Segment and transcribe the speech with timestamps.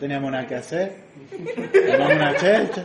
[0.00, 0.96] teníamos nada que hacer.
[1.86, 2.84] Tomamos una chercha,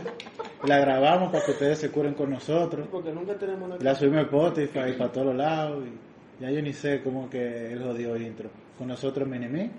[0.64, 2.86] la grabamos para que ustedes se curen con nosotros.
[2.92, 3.76] Porque nunca tenemos una...
[3.80, 5.84] La subimos a Spotify para todos lados.
[6.38, 8.50] Y ya yo ni sé cómo que el jodido intro.
[8.78, 9.70] Con nosotros Minimi.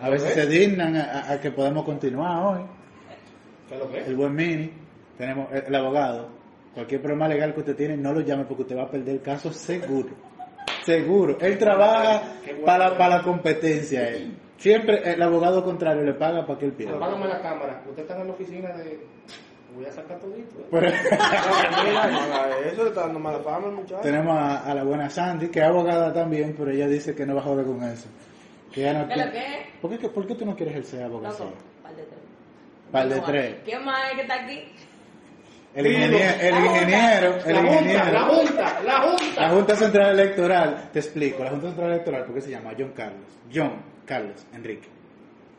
[0.00, 2.60] A veces se dignan a, a- a que podamos continuar hoy.
[4.06, 4.70] El buen Mini.
[5.18, 6.28] Tenemos el, el abogado.
[6.74, 9.22] Cualquier problema legal que usted tiene, no lo llame porque usted va a perder el
[9.22, 10.08] caso seguro.
[10.84, 11.36] Seguro.
[11.40, 12.22] Él trabaja
[12.64, 14.08] para, para la competencia.
[14.08, 14.32] él.
[14.60, 16.96] Siempre el abogado contrario le paga para que él pierda.
[16.96, 17.82] Apágame la cámara.
[17.88, 19.00] Usted está en la oficina de.
[19.74, 20.58] Voy a sacar todito.
[20.58, 20.66] ¿eh?
[20.70, 20.88] Pero-
[22.72, 24.00] eso le está dando mala fama muchacho.
[24.02, 27.34] Tenemos a, a la buena Sandy, que es abogada también, pero ella dice que no
[27.34, 28.08] va a joder con eso.
[28.72, 29.66] Que ella no ¿Qué que es?
[29.80, 31.46] ¿Por qué, ¿Por qué tú no quieres ejercer Loco, abogacía?
[31.82, 32.18] par de tres.
[32.92, 33.54] Par de tres.
[33.64, 34.64] ¿Qué más hay que está aquí?
[35.72, 38.20] El ingeniero, el ingeniero, el La junta, la ingeniero.
[38.26, 39.40] junta, la junta.
[39.40, 42.92] La Junta Central Electoral, te explico, la Junta Central Electoral, ¿por qué se llama John
[42.92, 43.38] Carlos?
[43.54, 44.88] John Carlos Enrique.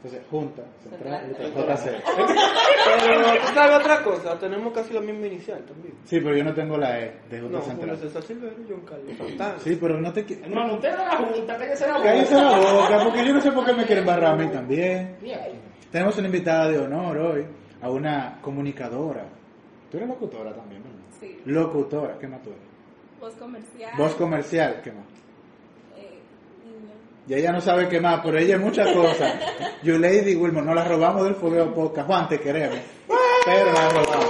[0.03, 2.03] Entonces, Junta Central JC.
[2.03, 5.94] Pero tú sabes otra cosa, tenemos casi la misma inicial también.
[6.05, 7.97] Sí, pero yo no tengo la E de Junta No, Julio Central.
[7.99, 9.61] César Silverio y John Carlos.
[9.63, 12.03] Sí, pero no te qui- Hermano, usted no la junta, cállese la boca.
[12.05, 15.17] Cállese la boca, porque yo no sé por qué me quieren barrar a mí también.
[15.91, 17.45] Tenemos una invitada de honor hoy,
[17.81, 19.25] a una comunicadora.
[19.91, 20.97] Tú eres locutora también, ¿verdad?
[21.19, 21.38] Sí.
[21.45, 22.61] Locutora, ¿qué más tú eres?
[23.19, 23.91] Voz comercial.
[23.97, 25.05] Voz comercial, ¿qué más?
[27.32, 29.34] Y ella no sabe qué más, pero ella es muchas cosas.
[29.84, 32.06] You Lady Wilmore, nos la robamos del Fogueo Podcast.
[32.06, 32.78] Juan, te queremos.
[33.46, 34.28] Pero la robamos.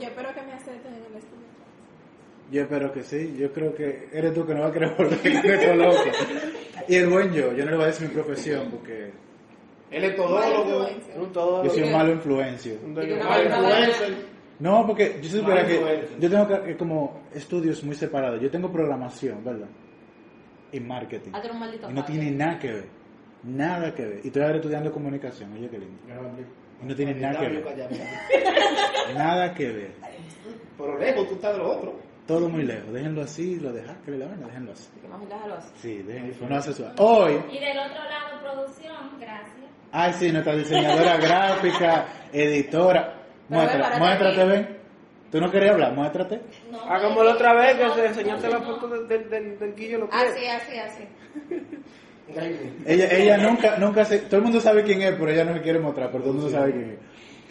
[0.00, 1.46] Yo espero que me acepten en el estudio.
[2.50, 3.36] Yo espero que sí.
[3.38, 6.02] Yo creo que eres tú que no va a querer volver loco.
[6.88, 9.12] Y el buen yo, yo no le voy a decir mi profesión porque
[9.92, 10.88] Él es todólogo.
[11.14, 11.62] Un todo.
[11.62, 12.74] yo soy un malo influencio.
[12.84, 14.16] un no influencer.
[14.58, 18.40] No, porque yo supiera que yo tengo que- como estudios muy separados.
[18.42, 19.68] Yo tengo programación, ¿verdad?
[20.72, 21.32] Y marketing.
[21.34, 22.14] Hazte un maldito Y no padre.
[22.18, 22.88] tiene nada que ver.
[23.42, 24.20] Nada que ver.
[24.22, 25.52] Y estoy ahora estudiando comunicación.
[25.54, 25.96] Oye, qué lindo.
[26.82, 27.64] Y no tiene nada que ver.
[29.14, 29.92] Nada que ver.
[30.78, 31.94] Pero lejos, tú estás de lo otro.
[32.26, 32.92] Todo muy lejos.
[32.92, 34.88] Déjenlo así, lo dejan que le la vaina, déjenlo así.
[35.28, 35.68] Déjalo así.
[35.76, 36.48] Sí, déjenlo.
[36.48, 39.56] No hace Hoy, Y del otro lado, producción, gracias.
[39.92, 43.16] ay sí, nuestra diseñadora gráfica, editora.
[43.48, 44.79] Muestra, muéstrate, ven.
[45.30, 45.94] ¿Tú no querías hablar?
[45.94, 46.40] Muéstrate.
[46.70, 49.74] No, Hagámoslo otra vez, que no, se enseñaste la no, foto del, del, del, del
[49.74, 51.04] Guillo lo que Así, así, así.
[52.86, 55.62] Ella, ella nunca, nunca se, todo el mundo sabe quién es, pero ella no se
[55.62, 56.98] quiere mostrar, pero todo el mundo sabe quién es.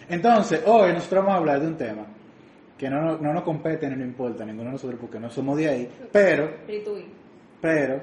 [0.09, 2.05] Entonces, hoy nosotros vamos a hablar de un tema
[2.77, 5.29] que no, nos- no nos compete ni nos importa a ninguno de nosotros porque no
[5.29, 6.49] somos de ahí, pero,
[7.61, 8.01] pero,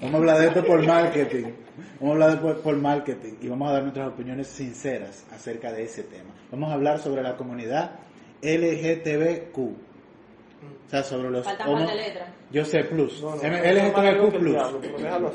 [0.00, 1.44] vamos a hablar de esto por marketing,
[2.00, 5.70] vamos a hablar de por, por marketing y vamos a dar nuestras opiniones sinceras acerca
[5.72, 6.30] de ese tema.
[6.50, 7.90] Vamos a hablar sobre la comunidad
[8.44, 12.28] LGTBQ, o sea, sobre los Faltan homo- par de letras.
[12.50, 14.44] yo sé plus, No, no, LGTBQ
[15.00, 15.32] diablo.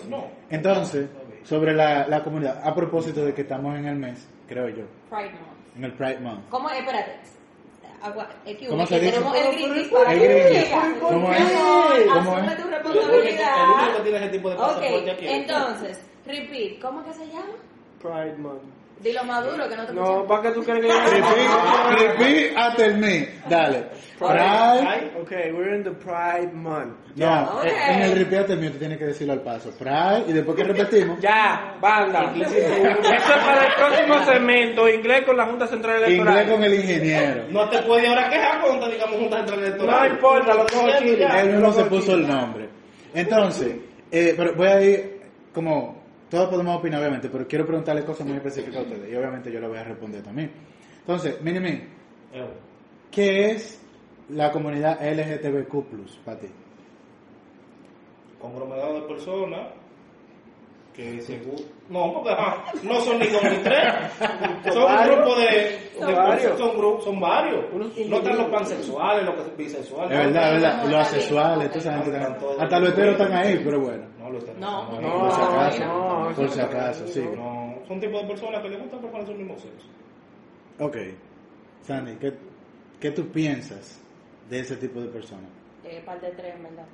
[0.49, 1.09] Entonces,
[1.43, 5.31] sobre la, la comunidad, a propósito de que estamos en el mes, creo yo, Pride
[5.31, 5.75] Month.
[5.77, 6.49] en el Pride Month.
[6.49, 6.69] ¿Cómo?
[6.69, 7.11] Espérate.
[8.01, 8.29] Agua,
[8.69, 9.11] ¿Cómo se dice?
[9.11, 10.95] tenemos el Grindis para El diga.
[11.01, 11.51] ¿Cómo es?
[12.07, 12.57] ¿Cómo asume es?
[12.57, 13.95] tu El único responsabilidad.
[13.97, 15.27] que tiene ese tipo de pasaporte aquí.
[15.27, 17.55] entonces, repeat, ¿cómo que se llama?
[18.01, 18.61] Pride Month.
[19.01, 20.27] Dilo más duro que no te No.
[20.27, 23.29] ¿para qué tú quieres que yo Repeat, repeat after me.
[23.49, 23.85] Dale.
[24.19, 25.11] Pride.
[25.21, 26.95] Ok, we're in the Pride Month.
[27.15, 29.71] No, eh, en el repeat after me tú tienes que decirlo al paso.
[29.79, 32.33] Pride, y después que repetimos, Ya, banda.
[32.35, 36.33] Eso es para el próximo segmento, inglés con la Junta Central Electoral.
[36.37, 37.43] inglés con el ingeniero.
[37.51, 39.99] No te puedes ahora quejar cuando digamos junta central electoral.
[40.09, 40.65] No importa, lo
[40.99, 41.17] chile.
[41.19, 41.41] ya.
[41.41, 42.67] Él mismo se puso el nombre.
[43.13, 43.75] Entonces,
[44.11, 45.21] eh, pero voy a ir
[45.53, 45.98] como
[46.29, 49.59] todos podemos opinar obviamente, pero quiero preguntarle cosas muy específicas a ustedes y obviamente yo
[49.59, 50.51] le voy a responder también.
[51.01, 51.69] Entonces, Minimi,
[52.33, 52.47] Eh,
[53.11, 53.81] ¿qué es
[54.29, 55.83] la comunidad LGTBQ+
[56.23, 56.47] para ti?
[58.39, 59.67] conglomerado de personas
[60.95, 61.55] que según
[61.89, 62.35] no porque
[62.83, 63.83] no son ni dos ni tres
[64.73, 66.57] son un grupo de, Son de- varios.
[66.57, 70.83] son, gru- son varios Unos no están los pansexuales los bisexuales Es verdad, es verdad.
[70.85, 74.03] Los asexuales, toda esa gente Están están- todos- Hasta los heteros están ahí, pero bueno.
[74.29, 74.59] No tenemos.
[74.59, 75.85] No, No, por si acaso.
[75.85, 77.25] no, por si acaso, sí.
[77.35, 79.87] No, son tipos de personas que les gusta personas del mismo sexo
[80.79, 80.97] Ok.
[81.85, 82.33] Sandy, ¿qué,
[82.99, 83.99] ¿qué tú piensas
[84.49, 85.49] de ese tipo de personas?
[85.85, 86.85] eh, par de tres, verdad.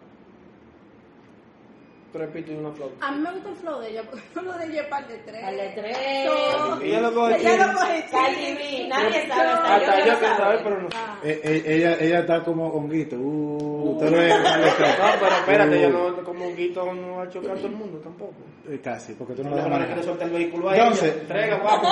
[2.15, 3.05] Tres pitos y una flauta.
[3.05, 5.05] A mí me gusta el flow de ella, porque el flow de ella es par
[5.07, 5.41] de tres.
[5.41, 5.97] Par de tres.
[6.25, 6.81] No.
[6.81, 9.49] Ella lo coge Ella lo coge Cardi nadie sabe.
[9.51, 10.87] Hasta yo que lo sabe, pero no.
[10.95, 11.19] Ah.
[11.25, 13.17] Eh, eh, ella, ella está como honguito.
[13.17, 17.51] Uh, es No, pero espérate, Uh, yo no, como un guito no va a chocar
[17.51, 18.33] a todo el mundo tampoco.
[18.69, 21.21] eh, Casi, porque tú no lo vas a soltar el vehículo a Entonces- ella.
[21.21, 21.87] Entrega, guapo.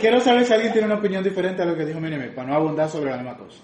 [0.00, 2.54] Quiero saber si alguien tiene una opinión diferente a lo que dijo Minimi, para no
[2.56, 3.58] abundar sobre la misma cosa.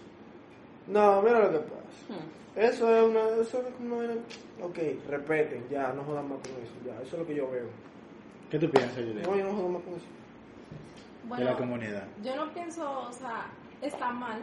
[0.87, 2.23] No, mira lo que pasa.
[2.57, 3.21] Eso es una.
[3.41, 4.15] Eso es como una.
[4.63, 4.79] Ok,
[5.09, 6.75] repeten, ya, no jodan más con eso.
[6.85, 7.67] Ya, eso es lo que yo veo.
[8.51, 9.23] ¿Qué tú piensas, Julián?
[9.23, 11.39] No, yo no jodo más con eso.
[11.39, 12.05] de la comunidad.
[12.23, 13.47] yo no pienso, o sea,
[13.81, 14.43] está mal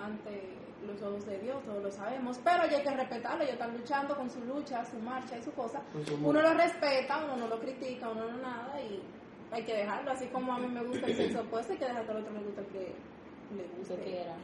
[0.00, 0.56] ante
[0.86, 4.30] los ojos de Dios, todos lo sabemos, pero hay que respetarlo, ellos están luchando con
[4.30, 5.82] su lucha, su marcha y su cosa.
[6.06, 9.02] Su Uno lo respeta, uno no lo critica, uno no nada y
[9.50, 12.04] hay que dejarlo, así como a mí me gusta el sexo opuesto, hay que dejar
[12.04, 12.94] que al otro le guste el que
[13.56, 14.04] le guste.
[14.04, 14.34] quiera.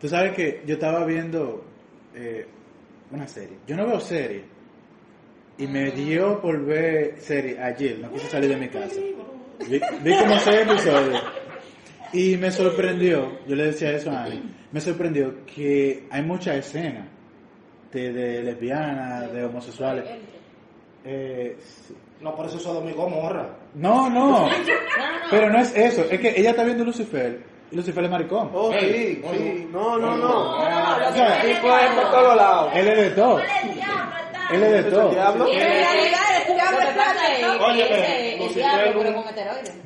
[0.00, 1.64] Tú sabes que yo estaba viendo
[2.14, 2.46] eh,
[3.10, 3.58] una serie.
[3.66, 4.44] Yo no veo serie.
[5.58, 7.98] Y me dio por ver serie ayer.
[7.98, 9.00] No quise salir de mi casa.
[9.68, 11.22] Vi, vi como seis episodios.
[12.12, 14.40] Y me sorprendió, yo le decía eso a Ani,
[14.70, 17.08] me sorprendió que hay muchas escenas
[17.92, 20.04] de, de lesbianas, de homosexuales.
[21.04, 21.94] Eh, sí.
[22.20, 23.56] No, por eso Sodoma y Gomorra.
[23.74, 24.48] no, no,
[25.30, 26.04] pero no es eso.
[26.10, 28.50] Es que ella está viendo Lucifer Lucifer es maricón.
[28.54, 29.68] Oh, sí, sí.
[29.72, 30.56] No, no, no.
[31.14, 32.72] Que Tipo es por todos lados.
[32.74, 33.40] Él es de todo.
[34.50, 35.10] Él es de todo.
[35.10, 36.14] El el.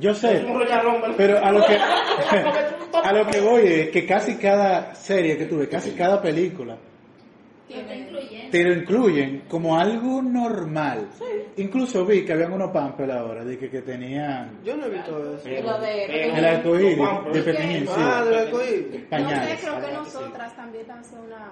[0.01, 0.47] Yo sé,
[1.17, 1.77] pero a lo que
[3.05, 6.77] a lo que voy es que casi cada serie que tuve, casi cada película.
[8.51, 11.09] Te lo incluyen como algo normal.
[11.57, 15.35] Incluso vi que habían unos pampers ahora de que, que tenían Yo no he visto
[15.37, 15.49] eso.
[15.49, 16.99] Y lo de Pero- el arcoíris
[17.33, 19.03] de pequeñín, sí, Ah, de arcoíris.
[19.03, 19.61] No pañales.
[19.61, 21.51] sé, creo que nosotras también en una...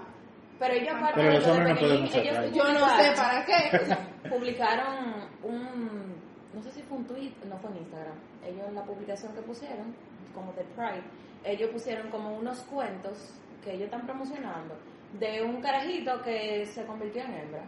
[0.59, 2.53] Pero ellos aparte Pero de los lo de hombres no podemos ellos.
[2.55, 4.29] Yo no sé para qué.
[4.31, 6.15] publicaron un,
[6.55, 8.15] no sé si fue un tweet, no fue en Instagram,
[8.47, 9.95] ellos en la publicación que pusieron,
[10.35, 11.03] como de Pride,
[11.45, 13.35] ellos pusieron como unos cuentos
[13.65, 14.75] que ellos están promocionando
[15.19, 17.65] de un carajito que se convirtió en hembra.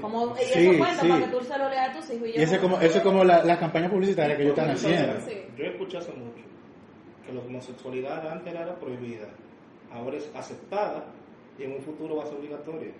[0.00, 1.08] Como y Sí, esos cuentos sí.
[1.08, 2.28] para que tú se lo leas a tus hijos.
[2.28, 4.70] Y, yo Y ese como, eso es como la, la campaña publicitaria que ellos están
[4.74, 5.20] haciendo.
[5.20, 5.34] Sí.
[5.56, 6.42] Yo escuché hace mucho
[7.24, 9.28] que la homosexualidad antes era prohibida,
[9.92, 11.04] ahora es aceptada
[11.58, 12.90] y en un futuro va a ser obligatoria.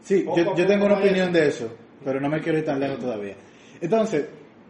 [0.00, 1.38] Sí, yo, yo tengo una opinión eso.
[1.38, 3.34] de eso, pero no me quiero ir tan lejos todavía.
[3.80, 4.28] Entonces,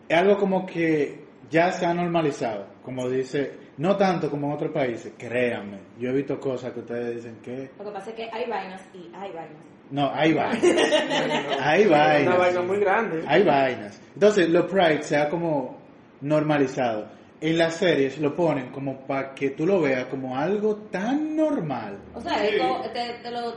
[0.09, 4.73] es algo como que ya se ha normalizado, como dice, no tanto como en otros
[4.73, 5.79] países, créanme.
[5.99, 7.71] Yo he visto cosas que ustedes dicen que...
[7.79, 9.63] Lo que pasa es que hay vainas y hay vainas.
[9.91, 10.63] No, hay vainas.
[11.61, 12.39] hay Una vainas.
[12.39, 13.25] vaina muy grande.
[13.27, 14.01] Hay vainas.
[14.15, 15.79] Entonces, los Pride se ha como
[16.21, 17.07] normalizado.
[17.41, 21.99] En las series lo ponen como para que tú lo veas como algo tan normal.
[22.15, 23.55] O sea, es como- te, te lo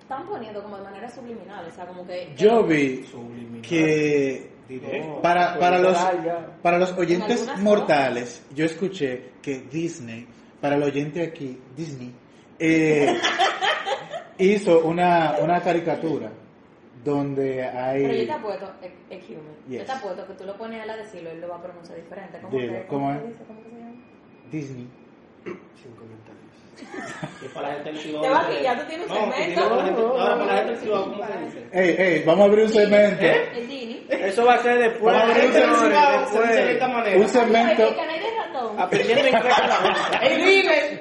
[0.00, 2.32] están poniendo como de manera subliminal, o sea, como que...
[2.36, 3.62] Yo vi Subliminal.
[3.62, 5.20] que Directo.
[5.20, 5.98] para, para los
[6.62, 10.26] para los oyentes mortales, yo escuché que Disney,
[10.60, 12.14] para el oyente aquí, Disney,
[12.58, 13.18] eh,
[14.38, 16.30] hizo una, una caricatura
[17.04, 18.26] donde Pero yo hay...
[18.26, 18.72] te apuesto,
[19.10, 19.42] es, human.
[19.68, 19.86] Yo Yes.
[19.86, 21.96] te apuesto que tú lo pones a él a decirlo, él lo va a pronunciar
[21.98, 22.38] diferente.
[22.40, 23.26] ¿Cómo, Dilo, que, ¿cómo ¿cómo es?
[23.28, 23.44] dice?
[23.46, 23.92] ¿Cómo se llama?
[24.52, 24.88] Disney.
[25.82, 26.49] Sin comentarios.
[27.40, 29.60] Te va a dice- pillar, tú tienes un que segmento.
[29.62, 31.68] Ahora para la gente del Cibao, ¿cómo se dice?
[31.72, 33.22] Ey, ey, vamos a abrir un segmento.
[33.24, 34.06] El Dini.
[34.08, 35.14] Eso va a ser después.
[35.14, 37.16] Vamos a señores, un Cibao se dice de esta manera.
[37.20, 37.94] Un segmento...
[37.94, 38.10] Que.
[38.78, 40.20] Aprendiendo inglés con la.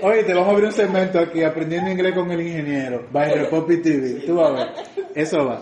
[0.01, 3.81] Oye, te vamos a abrir un segmento aquí, aprendiendo inglés con el ingeniero, by Repopi
[3.81, 4.21] TV.
[4.25, 4.67] Tú vas a ver.
[5.15, 5.61] Eso va.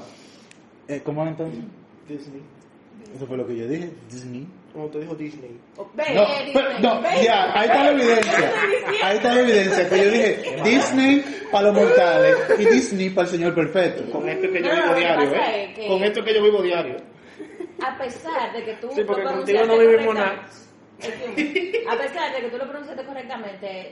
[0.88, 1.60] Eh, ¿Cómo es entonces?
[2.08, 2.42] Disney.
[3.16, 3.90] Eso fue lo que yo dije.
[4.12, 4.48] Disney.
[4.74, 5.58] Como te dijo Disney.
[5.96, 8.52] Ve, No, eh, pero- no, ya, ahí está la evidencia.
[9.04, 9.90] Ahí está la evidencia.
[9.90, 14.12] Que yo dije Disney para los mortales y Disney para el señor perfecto.
[14.12, 15.64] Con esto que yo No, no, vivo diario, ¿eh?
[15.70, 16.98] es que- Con esto que yo vivo diario.
[17.84, 20.48] A pesar de que tú Sí, porque lo contigo no pronunciaste vivimos nada.
[21.92, 23.92] A pesar de que tú lo pronunciaste correctamente,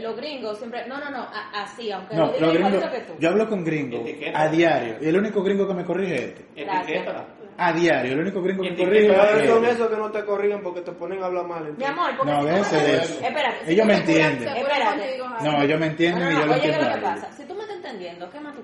[0.00, 0.86] los gringos siempre.
[0.86, 3.12] No, no, no, a- así, aunque No, lo digan igualito que tú.
[3.18, 4.02] Yo hablo con gringos
[4.34, 4.96] a diario.
[5.00, 6.44] Y el único gringo que me corrige es este.
[6.62, 7.26] Etiquétala.
[7.60, 8.12] A diario.
[8.12, 9.14] El único gringo que me Etiqueta.
[9.14, 11.74] corrige Pero es son esos que no te corrigen porque te ponen a hablar mal.
[11.76, 12.76] Mi amor, porque No, si eso.
[13.20, 14.48] Espérate, Ellos me entienden.
[14.56, 15.18] Espérate.
[15.42, 16.78] No, ellos me entienden No, y yo lo oye, ¿qué entiendo.
[16.94, 17.20] lo que a ellos.
[17.20, 17.36] pasa?
[17.36, 18.62] Si tú me estás entendiendo, ¿qué más tú?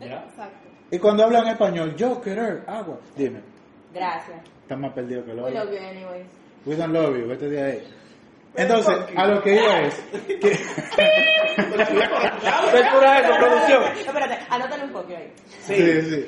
[0.00, 0.24] ¿Ya?
[0.24, 0.68] Exacto.
[0.92, 2.98] Y cuando hablan español, yo querer agua.
[3.16, 3.40] Dime,
[3.92, 4.38] Gracias.
[4.62, 6.26] estás más perdido que lo We love you anyways.
[6.66, 7.82] We don't love you, vete de ahí.
[8.56, 9.94] Entonces, a lo que iba es
[10.40, 10.50] que
[11.60, 11.70] eso,
[13.38, 13.82] producción.
[13.98, 15.32] Espérate, anótale un poco ahí.
[15.62, 16.26] sí, sí.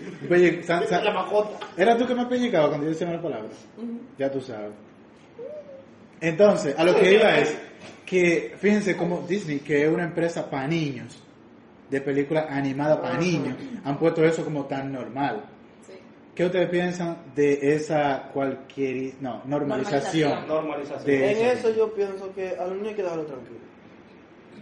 [0.63, 1.67] San- san- La mascota.
[1.77, 3.49] Era tú que me pellizcaba cuando yo decía una palabra.
[4.19, 4.71] Ya tú sabes.
[6.21, 7.57] Entonces, a lo que iba es
[8.07, 11.21] que fíjense como Disney, que es una empresa para niños,
[11.91, 15.43] de películas animadas para niños han puesto eso como tan normal.
[16.35, 20.49] ¿Qué ustedes piensan de esa cualquier no, normalización?
[20.49, 21.05] Normalización.
[21.05, 23.59] De- En eso yo pienso que a los niños hay que dejarlo tranquilo.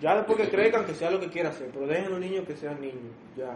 [0.00, 2.44] Ya después que crezcan, que sea lo que quiera hacer, pero dejen a los niños
[2.46, 3.54] que sean niños, ya.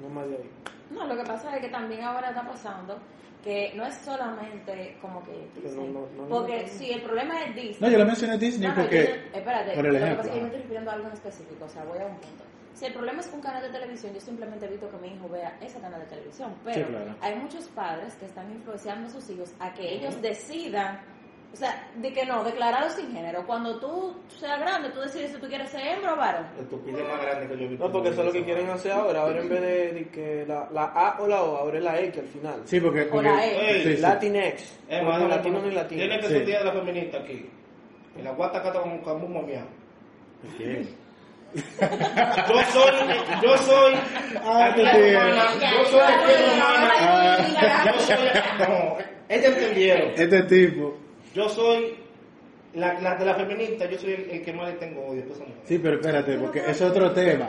[0.00, 0.50] No más de ahí.
[0.90, 2.98] No, lo que pasa es que también ahora está pasando
[3.44, 5.86] que no es solamente como que Disney.
[5.86, 7.76] no- no- no- porque no- si el problema es Disney.
[7.78, 10.30] No, yo lo mencioné Disney porque yo espérate, por el lo que ejemplo, pasa es
[10.30, 12.44] que yo me estoy refiriendo a algo en específico, o sea, voy a un punto.
[12.74, 15.56] Si el problema es un canal de televisión, yo simplemente evito que mi hijo vea
[15.60, 16.52] ese canal de televisión.
[16.64, 17.14] Pero claro.
[17.20, 21.00] hay muchos padres que están influenciando a sus hijos a que ellos decidan,
[21.52, 23.46] o sea, de que no, declarado sin género.
[23.46, 26.46] Cuando tú seas grande, tú decides si tú quieres ser hembra o varón.
[26.58, 27.86] Estupidez más grande que yo he visto.
[27.86, 29.20] No, porque eso es lo que en quieren hacer ahora.
[29.22, 32.00] Ahora en vez de, de que la, la A o la O, ahora es la
[32.00, 32.62] X al final.
[32.64, 33.82] sí, porque, O porque- la E.
[33.84, 34.02] sí, sí.
[34.02, 34.78] Latinx.
[34.88, 36.00] Es no más, latino ni latino.
[36.00, 37.48] Tiene que ser el día de la feminista aquí.
[38.18, 39.68] En la guata cata como como un mamiado.
[40.54, 41.03] Ok.
[41.54, 42.92] Yo soy,
[43.42, 43.94] yo soy,
[44.44, 47.84] Ah, te yo soy la Ah.
[47.86, 48.16] yo soy,
[48.68, 48.96] no,
[49.28, 50.10] ellos entendieron.
[50.16, 50.96] Este tipo.
[51.34, 51.96] Yo soy,
[52.74, 55.24] la, la de la feminista, yo soy el, el que más le tengo odio.
[55.26, 55.38] pues.
[55.64, 57.48] Sí, pero espérate, porque es otro tema.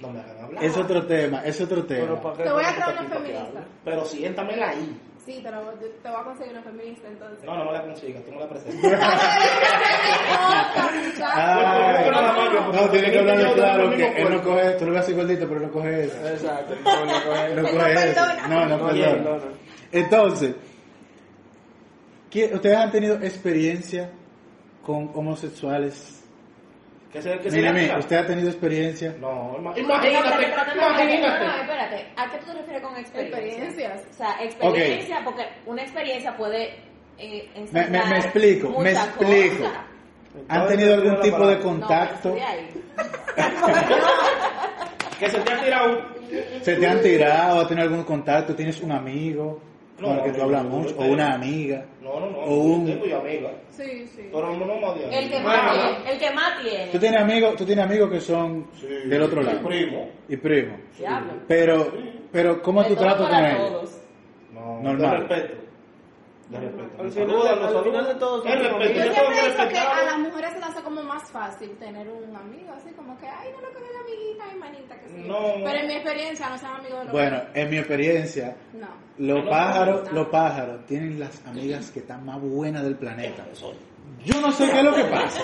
[0.00, 0.64] No me hagan hablar.
[0.64, 2.20] Es otro tema, es otro Pero tema.
[2.20, 3.64] ¿para qué Te voy a traer una feminista.
[3.84, 5.00] Pero siéntamela ahí.
[5.24, 7.44] Sí, te, lo, te voy a conseguir una feminista entonces.
[7.44, 9.00] No, no me la consigas, tú me la presentas.
[11.26, 14.70] Ah, más yo, porque no, tiene que hablar yo tengo claro que él no coge,
[14.72, 16.28] tú lo ves así gordito, pero no coge eso.
[16.28, 16.74] Exacto.
[16.84, 18.26] No, no, coge- No no eso.
[18.48, 19.22] No, no No, perdona.
[19.22, 19.42] no, no.
[19.92, 20.54] Entonces,
[22.30, 24.10] ¿qué- ¿ustedes han tenido experiencia
[24.84, 26.23] con homosexuales?
[27.14, 27.96] Que se, que se.
[27.96, 29.14] ¿usted ha tenido experiencia?
[29.20, 31.60] No, imagínate, espérate, no, imagínate.
[31.60, 32.06] espérate.
[32.16, 33.64] ¿A qué tú te refieres con experiencia?
[33.64, 34.02] Experiencias.
[34.10, 36.74] O sea, experiencia, porque una experiencia puede
[37.18, 39.62] eh, Me, me- me explico, me explico.
[39.62, 39.78] cosas.
[40.48, 42.36] ¿Han tenido algún tipo de contacto?
[45.18, 46.02] Que se te ha tirado.
[46.62, 47.60] ¿Se te han tirado?
[47.60, 48.54] ¿Has tenido algún contacto?
[48.56, 49.60] ¿Tienes un amigo
[50.04, 51.84] No, con el que tú no, ¿O una amiga?
[52.00, 52.38] No, no, no.
[52.38, 53.50] O un- Tengo yo amiga.
[53.70, 54.28] Sí, sí.
[54.32, 55.12] Pero no, no me odian.
[55.12, 56.12] El que más tiene.
[56.12, 56.86] El que más tiene.
[56.92, 59.66] ¿Tú tienes amigos, tú tienes amigos que son Sí, del otro lado?
[59.66, 60.08] primo.
[60.28, 60.76] Y primo.
[60.98, 61.32] Diablo.
[61.48, 61.92] Pero,
[62.30, 64.00] pero ¿cómo De tú tratas con ellos?
[64.52, 64.98] No, Normal.
[65.28, 65.64] De respeto.
[66.50, 67.02] De respeto.
[67.02, 68.78] Al final- de todo Es respeto.
[68.78, 71.70] Yo siempre he que dicho que a las mujeres se les hace como más fácil
[71.78, 75.03] tener un amigo, así como que, ay, no lo coge la amiguita, ay, manita, que
[75.03, 75.03] sí.
[75.26, 75.54] No.
[75.64, 78.86] Pero en mi experiencia no sean amigos de los Bueno, en mi experiencia, No.
[79.18, 80.12] los No, pájaros, no.
[80.12, 83.44] los pájaros tienen las amigas que están más buenas del planeta.
[84.24, 85.42] Yo no sé qué es lo que pasa.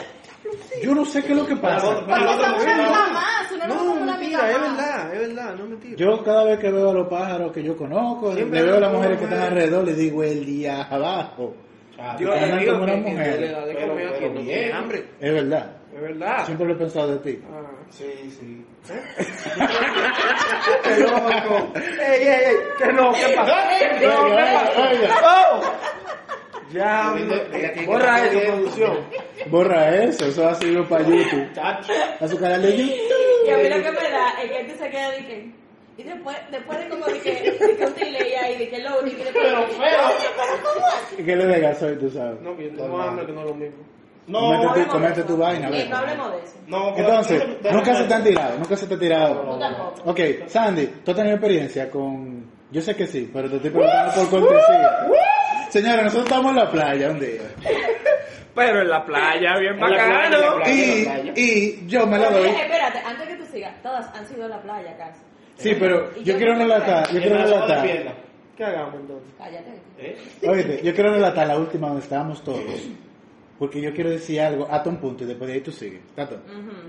[0.83, 1.87] Yo no sé qué es lo que pasa.
[2.07, 5.97] Pero- una amiga más, no, amiga mentira, es verdad, es verdad, no mentira.
[5.97, 8.93] Yo cada vez que veo a los pájaros que yo conozco, le veo a las
[8.93, 11.55] mujeres que están alrededor, le digo el día abajo.
[11.99, 13.37] Ah, Yo Andan le digo que, mujer.
[13.39, 15.05] Pero- pero hambre.
[15.21, 15.71] Es verdad.
[15.95, 16.45] Es verdad.
[16.47, 17.43] Siempre lo he pensado de ti.
[17.53, 17.71] Ah.
[17.91, 18.05] Sí,
[18.39, 18.65] sí.
[20.85, 21.73] Qué loco.
[21.75, 23.65] Ey, ey, ey, que no, ¿qué pasa?
[23.65, 23.69] No,
[23.99, 24.89] ¿qué pasa?
[24.91, 25.61] Oiga, Oh.
[26.73, 27.13] Ya,
[27.85, 28.97] borra eso, producción.
[29.47, 31.53] Borra eso, eso va a seguir para YouTube.
[31.53, 31.93] Chacho.
[32.21, 33.01] A su canal de YouTube.
[33.47, 35.51] Y a mí lo que me da es que este se queda de que.
[35.99, 39.01] Y después, después de como de que, de que un delay ahí, de que lo
[39.01, 39.25] único y.
[39.33, 39.79] Pero feo.
[40.37, 41.17] pero ¿cómo así?
[41.19, 42.41] ¿Y qué le digas soy, tú sabes?
[42.41, 43.79] No, que yo tengo hambre, que no es lo mismo.
[44.31, 45.29] No, Comete tu, hablemos de comete eso.
[45.29, 45.87] tu vaina, ve.
[45.89, 46.55] No hablemos de eso.
[46.69, 46.97] no.
[46.97, 49.41] Entonces, nunca se te han tirado, nunca se te ha tirado.
[49.41, 50.11] Tú tampoco.
[50.11, 52.51] Ok, Sandy, ¿tú has tenido experiencia con...?
[52.71, 55.09] Yo sé que sí, pero te estoy preguntando por cortesía.
[55.71, 57.43] Señora, nosotros estamos en la playa un día.
[58.55, 60.57] Pero en la playa, bien En la playa, en la bacano.
[60.57, 61.33] playa.
[61.35, 62.49] Y, y yo me la doy.
[62.49, 65.21] Espérate, antes que tú sigas, todas han sido a la playa casi.
[65.57, 67.87] Sí, pero yo quiero relatar, yo En quiero relatar.
[68.57, 69.29] ¿Qué hagamos entonces?
[69.39, 69.71] Cállate.
[69.99, 70.17] ¿Eh?
[70.49, 72.61] Oíste, yo quiero relatar la última donde estábamos todos.
[73.61, 76.01] Porque yo quiero decir algo hasta un punto y después de ahí tú sigues.
[76.17, 76.39] ¿Tato?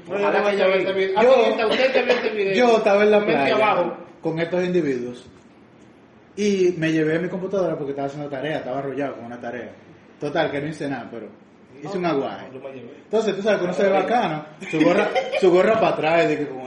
[0.10, 0.58] Ojalá que.
[0.58, 0.66] Yo-
[2.14, 2.54] este video.
[2.56, 3.98] Yo estaba en la playa abajo.
[4.24, 5.26] con estos individuos
[6.38, 9.72] y me llevé mi computadora porque estaba haciendo tarea, estaba arrollado con una tarea.
[10.20, 11.28] Total, que no hice nada, pero
[11.84, 12.46] hice un aguaje.
[12.54, 12.92] Me llevé.
[13.04, 15.10] Entonces, tú sabes que uno se ve bacano, su gorra,
[15.42, 16.61] su gorra para atrás, de que con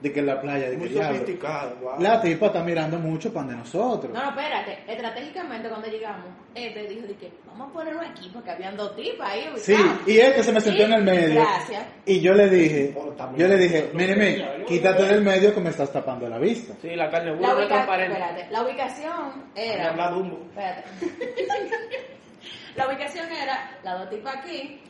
[0.00, 2.00] de que en la playa, de que Muy sofisticado, wow.
[2.00, 4.12] La tipa está mirando mucho pan de nosotros.
[4.14, 4.78] No, no, espérate.
[4.90, 9.30] Estratégicamente, cuando llegamos, este dijo de que vamos a ponerlo aquí porque habían dos tipas
[9.30, 9.40] ahí.
[9.52, 9.62] ubicadas.
[9.62, 9.76] Sí,
[10.06, 11.40] y este se me sentó en el medio.
[11.42, 11.84] Gracias.
[12.06, 13.40] Y yo le dije, también.
[13.48, 16.74] yo le dije, mire, mire, quítate del medio que me estás tapando la vista.
[16.80, 18.18] Sí, la carne La, ubica- transparente.
[18.18, 19.90] espérate, la ubicación Me era.
[19.90, 20.38] habla Dumbo.
[20.48, 20.84] Espérate.
[22.76, 24.80] la ubicación era la dos tipas aquí,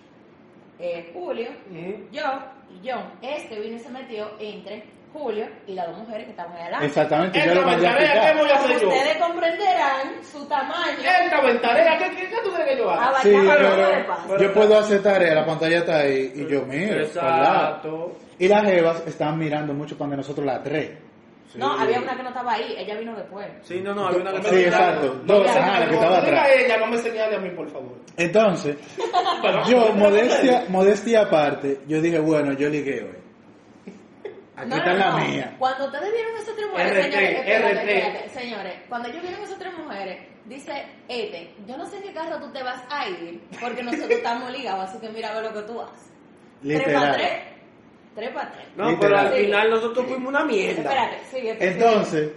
[0.78, 1.48] eh, Julio,
[2.12, 2.22] yo
[2.70, 3.04] y John.
[3.20, 6.86] Este vino y se metió entre Julio y las dos mujeres que estaban ahí adelante.
[6.86, 8.88] Exactamente, yo lo mandé a tarea, ¿qué voy a hacer yo?
[8.88, 10.98] Ustedes comprenderán su tamaño.
[10.98, 13.12] Esta en tarea, ¿qué, qué, qué tú crees que yo haga?
[13.16, 17.00] Ah, Sí, pero- yo puedo hacer tarea, la pantalla está ahí y yo miro.
[17.00, 18.16] Exacto.
[18.38, 20.90] Y las jevas estaban mirando mucho cuando nosotros las tres.
[21.56, 23.46] No, había una que no estaba ahí, ella vino después.
[23.62, 25.20] Sí, no, no, había una que Sí, exacto.
[25.24, 26.48] Dos, No, ajá, la que no, estaba atrás.
[26.56, 27.96] ella, no me señale a mí, por favor.
[28.16, 28.76] Entonces,
[29.68, 33.29] yo, modestia, modestia aparte, yo dije, bueno, yo ligué hoy.
[34.60, 35.18] Aquí No, está no, la no.
[35.18, 35.56] mía.
[35.58, 37.88] Cuando ustedes vieron esas tres mujeres, RT, señores, espérate, RT.
[37.90, 42.12] espérate, señores, cuando ellos vieron esas tres mujeres, dice Ete, yo no sé en qué
[42.12, 45.44] carro tú te vas a ir, porque nosotros estamos ligados, así que mira a ver
[45.44, 46.12] lo que tú haces.
[46.62, 47.14] Tres para Literal.
[47.16, 47.30] tres,
[48.14, 48.66] tres para tres.
[48.76, 48.98] No, Literal.
[49.00, 49.44] pero al Sí.
[49.46, 50.82] final nosotros fuimos una mierda.
[50.82, 51.56] Espérate, sigue.
[51.60, 52.30] Entonces,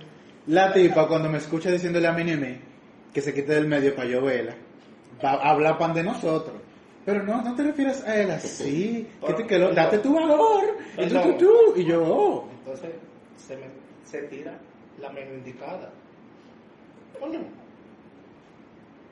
[0.48, 2.58] la tipa, cuando me escucha diciéndole a Minimi
[3.14, 4.56] que se quite del medio para yo verla,
[5.24, 6.53] va a hablar pan de nosotros.
[7.06, 9.08] Pero no, no te refieres a él así.
[9.26, 10.64] Que te, que lo- date tu valor.
[10.98, 11.74] Y tú, tú, tú.
[11.76, 12.48] Y yo, oh.
[12.60, 12.92] Entonces,
[13.36, 13.64] se, me,
[14.06, 14.54] se tira
[15.02, 15.90] la menos indicada.
[17.20, 17.40] Coño.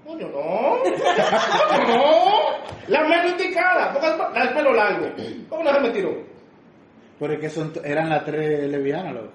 [0.05, 0.77] Coño, no.
[1.88, 2.31] no.
[2.88, 3.91] La menos indicada.
[3.93, 5.07] Porque la del pelo largo.
[5.50, 6.15] ¿Cómo no se me tiró?
[7.19, 9.33] Porque que son, eran las tres lesbianas, loco.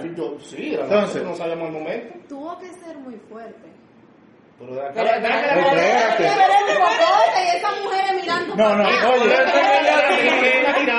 [0.00, 2.14] Fin yo, sí, era Entonces- no sabíamos el momento.
[2.28, 3.68] Tuvo que ser muy fuerte.
[4.58, 5.12] Pero de acá, de
[7.44, 9.36] y esas mujeres mirando No, no, oye.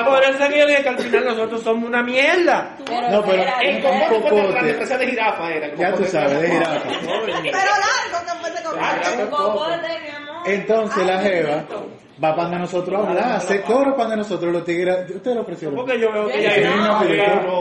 [0.05, 2.75] Por eso es que yo dije- que al final nosotros somos una mierda.
[3.09, 5.75] No, pero en cocote de jirafa era.
[5.75, 6.81] Ya tú sabes, de jirafa.
[6.83, 9.21] Pero largo que fue ese cocote.
[9.23, 10.49] Un cocote, mi amor.
[10.49, 11.63] Entonces la jeva.
[12.23, 15.09] Va para de nosotros a hablar, se coro para de nosotros los tigres.
[15.11, 15.75] Ustedes lo ofrecieron.
[15.75, 17.03] Porque yo veo que ella yo-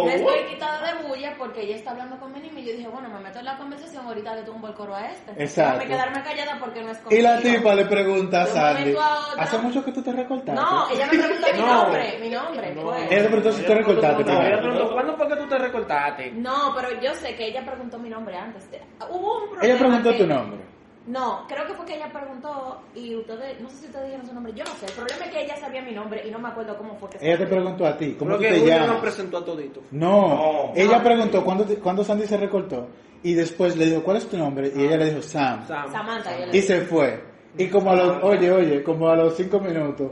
[0.04, 3.08] yo estoy quitada de bulla porque ella está hablando con Minimi y yo dije, bueno,
[3.08, 5.32] me meto en la conversación, ahorita le tumbo el coro a este.
[5.42, 5.80] Exacto.
[5.80, 7.22] Déjame quedarme callada porque no es Y conmigo.
[7.22, 8.94] la tipa le pregunta a Sandy.
[9.38, 10.60] ¿hace mucho que tú te recortaste?
[10.60, 11.66] No, ella me preguntó mi No.
[11.82, 12.82] nombre, mi nombre, No.
[12.82, 13.02] pues.
[13.10, 15.58] Ella le preguntó si tú te recortaste No, ella preguntó, ¿cuándo fue que tú te
[15.58, 16.30] recortaste?
[16.32, 18.68] No, pero yo sé que ella preguntó mi nombre antes.
[19.10, 19.64] Hubo un problema.
[19.66, 20.60] Ella preguntó tu nombre.
[21.06, 24.34] No, creo que fue que ella preguntó y ustedes, no sé si ustedes dijeron su
[24.34, 24.86] nombre, yo no sé.
[24.86, 27.18] El problema es que ella sabía mi nombre y no me acuerdo cómo fue que
[27.20, 28.88] se Ella te preguntó a ti, ¿cómo Creo tú que te llamas?
[28.88, 29.82] nos presentó a todito.
[29.92, 30.72] No, No.
[30.74, 32.88] ella preguntó cuándo, te- cuándo Sandy se recortó
[33.22, 34.72] y después le dijo, ¿cuál es tu nombre?
[34.74, 35.64] Y ella le dijo, Sam.
[35.68, 35.92] Sam.
[35.92, 37.22] Samantha, yo le Y se fue.
[37.56, 40.10] Y como a los, oye, oye, como a los cinco minutos,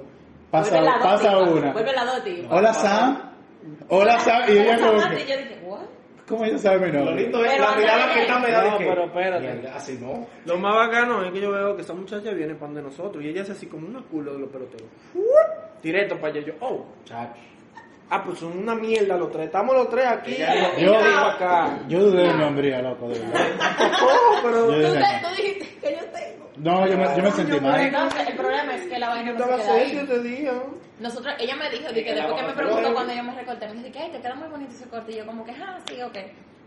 [0.50, 1.72] pasa, Vuelve la dos, pasa una.
[1.72, 2.54] Vuelve la dos, tipa.
[2.54, 3.32] Hola Sam.
[3.88, 4.42] Hola Sam.
[4.48, 5.80] Y ella como Samantha, y que, yo dije, ¿what?
[6.28, 8.78] ¿Cómo ella sabe mi Lo lindo es Pero la mirada que está me da No,
[8.78, 9.68] pero espérate.
[9.68, 10.26] Así no.
[10.44, 13.28] Lo más bacano es que yo veo que esa muchacha viene para de nosotros y
[13.28, 14.88] ella hace así como una culo de los peloteros.
[15.82, 16.46] Directo para allá.
[16.46, 17.53] Yo, oh, Chacho.
[18.10, 19.46] Ah, pues son una mierda los tres.
[19.46, 20.36] Estamos los tres aquí.
[20.78, 21.78] Y Yo- acá.
[21.88, 23.46] Yo dudé de mi hombría, loco, de verdad.
[24.02, 26.50] Oh, pero Yo Tú, te- tú dijiste que yo tengo.
[26.56, 27.80] no, yo me, yo me sentí mal.
[27.80, 30.50] Entonces, el problema es que la vaina no se estaba queda serio ahí.
[31.00, 33.74] Nosotros, ella me dijo, de que después que me preguntó cuando yo me recorté, me
[33.74, 35.12] dijo, que ay, te queda muy bonito ese corte.
[35.12, 36.16] Y yo como que, ah, sí, ok.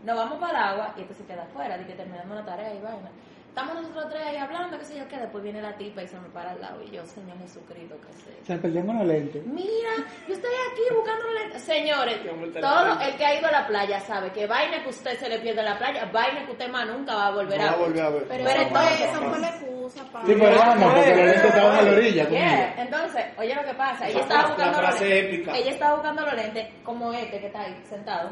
[0.04, 2.80] Nos vamos para el agua y se queda afuera, de que terminamos la tarea y
[2.80, 3.10] vaina.
[3.48, 6.20] Estamos nosotros tres ahí hablando, qué sé yo qué, después viene la tipa y se
[6.20, 8.30] me para al lado y yo, Señor Jesucristo, qué sé.
[8.46, 9.44] Se perdieron los lentes.
[9.46, 9.90] Mira,
[10.28, 11.62] yo estoy aquí buscando lentes.
[11.62, 12.18] Señores,
[12.60, 15.40] todo el que ha ido a la playa sabe que vaina que usted se le
[15.40, 17.76] pierde la playa, vaina que usted más nunca va a volver No a va a
[17.78, 17.88] ver.
[17.88, 18.24] volver a ver.
[18.28, 20.26] Pero Pero entonces- eso fue la excusa para.
[20.26, 22.28] Sí, pero vamos, porque los lentes estaban a la orilla.
[22.28, 22.74] Yeah.
[22.82, 25.54] Entonces, oye lo que pasa, ella La estaba buscando la los lentes.
[25.56, 28.30] Ella estaba buscando los lentes como este que está ahí sentado.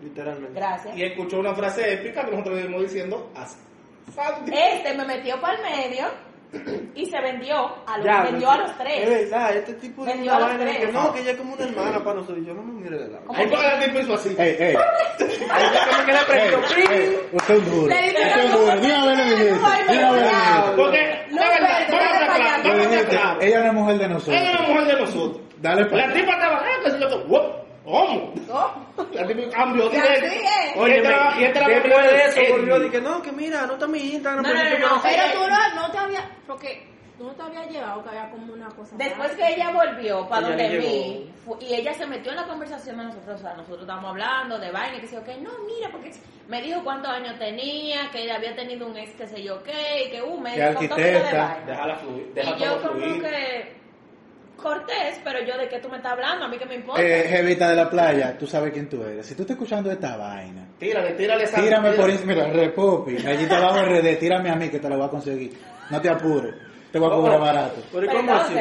[0.00, 0.58] Literalmente.
[0.58, 0.96] Gracias.
[0.96, 3.67] Y escuchó una frase épica que nosotros le diciendo así.
[4.52, 6.06] Este me metió para el medio
[6.94, 9.08] y se vendió a los, Ya, vendió no, a los Es tres.
[9.30, 11.98] verdad, este tipo de Vendió una vaina que no, que ella es como una hermana
[12.02, 12.44] para nosotros.
[12.46, 13.24] Yo no me mire de lado.
[13.26, 14.34] ¿Cómo Ahí la tipa hizo así.
[14.38, 14.76] Ey, ey,
[15.50, 16.60] Ahí fue que prendido.
[16.90, 17.86] ey, usted es un duro.
[17.88, 18.80] Le Usted es un la duro.
[18.80, 19.66] Dime a ver lo que tú dijiste.
[19.66, 20.62] ahí me Dime a ver lo que cuidado.
[20.62, 20.76] dijiste.
[20.82, 22.68] Porque, No, la verdad, vamos a espérate, hablar espérate.
[22.68, 23.16] Lo vamos a dijiste.
[23.18, 23.36] hablar.
[23.44, 24.36] Ella es una mujer de nosotros.
[24.40, 25.42] Ella es una mujer de nosotros.
[25.60, 27.42] Dale para La tipa estaba, ah, que ¿What?
[27.90, 28.34] ¿Cómo?
[28.52, 28.72] Oh,
[29.12, 30.26] La tipa cambió Y directo.
[30.26, 30.76] así es.
[31.38, 33.86] Y esta la después de eso Ey, volvió y que no, que mira, no está
[33.86, 34.42] mi Instagram.
[34.44, 36.30] No, no, pero no, yo no, Pero Ella- tú no, no te había.
[36.46, 38.94] Porque tú no te había llegado que había como una cosa.
[38.96, 42.98] Después que ella volvió para Ella donde mí y ella se metió en la conversación
[42.98, 45.50] de nosotros, o sea, nosotros estábamos hablando de vaina y que sé yo qué, no,
[45.66, 46.12] mira, porque
[46.46, 50.04] me dijo cuántos años tenía, que ella había tenido un ex que sé yo qué,
[50.06, 51.44] y que uh, me Que contó pila de arquitecta.
[51.48, 51.66] vaina.
[51.66, 52.32] Déjala fluir.
[52.36, 53.22] Y yo como fluir.
[53.22, 53.57] que
[54.62, 57.02] cortés, pero yo de qué tú me estás hablando, a mí que me importa.
[57.02, 59.24] Eh, Jevita de la playa, tú sabes quién tú eres.
[59.26, 61.60] Si tú estás escuchando esta vaina, Tírale, tírale esa.
[61.60, 62.10] tírame por.
[62.10, 65.56] Instagram, mira, Repopi, allí abajo RD, tírame a mí que te lo voy a conseguir.
[65.90, 66.54] No te apures,
[66.92, 67.82] te voy a cobrar barato.
[67.92, 68.54] Pero ¿y Pero cómo así?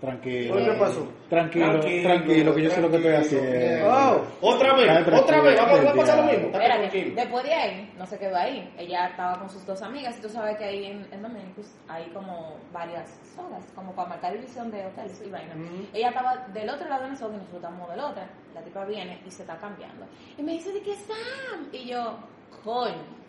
[0.00, 0.54] Tranquilo.
[0.54, 1.08] ¿Por qué pasó?
[1.28, 3.88] Tranquilo, tranquilo, Tranquilo, que yo sé lo que estoy haciendo.
[3.90, 4.50] Oh.
[4.52, 6.46] Otra vez, otra vez, vamos a pasar lo mismo.
[6.46, 7.14] Espérate, tranquilo.
[7.16, 8.74] después de ahí, no se quedó ahí.
[8.78, 12.06] Ella estaba con sus dos amigas y tú sabes que ahí en, en Dominicus hay
[12.14, 15.54] como varias zonas, como para marcar división de hoteles y vaina.
[15.92, 18.22] Ella estaba del otro lado de nosotros y nosotros estamos del otro.
[18.54, 20.06] La tipa viene y se está cambiando.
[20.38, 21.68] Y me dice de que Sam.
[21.72, 22.18] Y yo,
[22.64, 23.19] coño.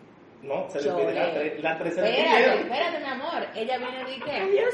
[0.42, 3.46] No, se le pide la tres, la le Espérate, espérate, mi amor.
[3.54, 4.64] Ella viene y dice, En mira,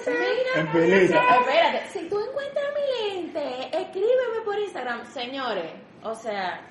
[1.05, 3.45] espérate, si tú encuentras mi lente,
[3.77, 5.05] escríbeme por Instagram.
[5.13, 5.71] Señores,
[6.03, 6.63] o sea,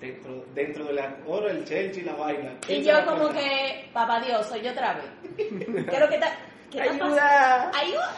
[0.00, 2.52] Dentro, dentro de la hora, el chelchi y la vaina.
[2.62, 5.04] y ¿Quién se yo como que, papá Dios, soy yo otra vez.
[5.36, 6.34] ¿Qué lo que está,
[6.70, 7.78] qué está pasando?
[7.78, 8.14] Ayuda.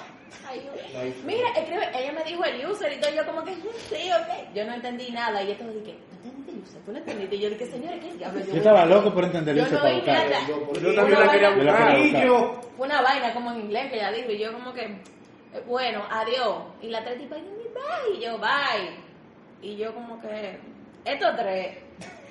[0.48, 1.14] Ayuda.
[1.26, 4.54] Mira, escribe, ella me dijo el user y todo, yo como que, "Mm, sí, ok.
[4.54, 5.96] Yo no entendí nada y esto dije,
[6.86, 7.36] ¿no no entendiste?
[7.36, 8.40] Y yo dije, señores, ¿qué diablo?
[8.44, 10.30] Yo estaba loco por entender Yo eso no para vi buscar.
[10.30, 10.48] nada.
[10.48, 12.26] Yo, Yo también la quería Yo buscar.
[12.26, 15.62] yo, Fue una vaina como en inglés que ella dijo y yo como que, eh,
[15.66, 16.56] bueno, adiós.
[16.82, 18.16] Y la tres tipa, bye.
[18.16, 18.96] Y yo, bye.
[19.62, 20.58] Y yo como que,
[21.04, 21.78] estos tres,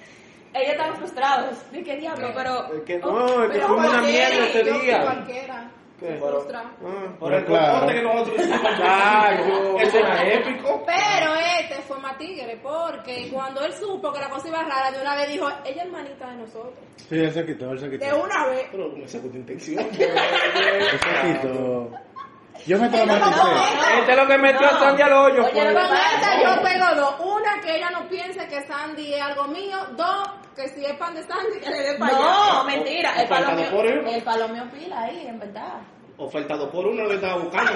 [0.54, 1.58] ellos estaban frustrados.
[1.72, 2.32] ¿Y qué diablo?
[2.36, 2.74] Pero...
[2.74, 4.30] Es que oh, no, es que fue una cualquiera.
[4.30, 5.72] mierda Yo, día.
[6.19, 6.63] Frustra.
[6.85, 7.15] Ah.
[7.19, 7.87] por el Pero claro.
[7.87, 8.71] que nosotros hicimos.
[8.75, 9.79] Claro.
[9.79, 10.83] Eso era épico.
[10.85, 15.01] Pero este fue más tigre porque cuando él supo que la cosa iba rara, de
[15.01, 16.73] una vez dijo, ella es hermanita de nosotros.
[17.09, 18.05] Sí, él se quitó, él se quitó.
[18.05, 18.67] De una vez.
[18.71, 19.79] Pero con esa puta intención.
[19.93, 21.89] Él se quitó.
[22.65, 23.29] Yo me traumaticé.
[23.43, 23.99] no.
[23.99, 25.43] Este es lo que metió a Sandy al hoyo.
[25.43, 25.63] Oye, fue.
[25.63, 27.15] lo que Con pasa esta es- yo pego dos.
[27.19, 29.77] Una, que ella no piense que Sandy es algo mío.
[29.97, 33.21] Dos, que si es pan de Sandy, que le dé para No, mentira.
[33.21, 35.81] El palomio, el palomio pila ahí, en verdad.
[36.17, 37.71] Ofertado por uno, le estaba buscando,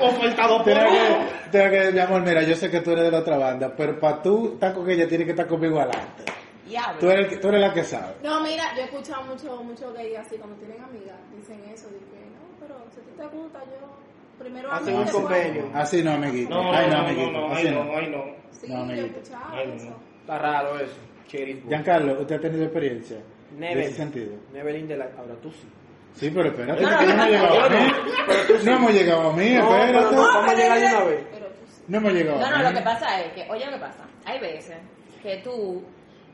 [0.00, 0.88] Ofertado por uno.
[0.88, 3.74] que, tiene que, mi amor, mira, yo sé que tú eres de la otra banda,
[3.76, 6.24] pero para tú estar con ella, tienes que estar conmigo adelante.
[6.66, 6.98] Diablo.
[7.00, 8.14] Tú eres, tú eres la que sabe.
[8.22, 11.98] No, mira, yo he escuchado mucho, mucho gay así, cuando tienen amigas, dicen eso, de
[11.98, 15.70] que no, pero si a ti te gusta, yo primero a Hacen un convenio.
[15.74, 16.50] Así no, amiguito.
[16.54, 17.30] No, no, Ay, no, no, amiguito.
[17.32, 17.84] no, no, Así ay no.
[17.84, 18.24] no, ay no.
[18.52, 19.18] Sí, No, yo he amiguito.
[19.18, 19.74] escuchado Ay, no.
[19.74, 19.96] eso.
[20.22, 20.94] Está raro eso.
[21.68, 23.84] Giancarlo, ¿usted ha tenido experiencia de Never.
[23.84, 24.32] ese sentido?
[24.52, 25.04] Neverland de la...
[25.18, 25.66] Ahora tú sí.
[26.14, 27.92] Sí, pero espérate, No, que no hemos llegado a mí.
[28.64, 30.14] No hemos llegado a mí, No, pero espérate.
[30.16, 31.26] no, vamos a llegar de una vez.
[31.32, 31.46] Pero.
[31.88, 32.62] No hemos llegado No, a no, mí.
[32.64, 34.76] lo que pasa es que, oye, lo que pasa, hay veces
[35.22, 35.82] que tú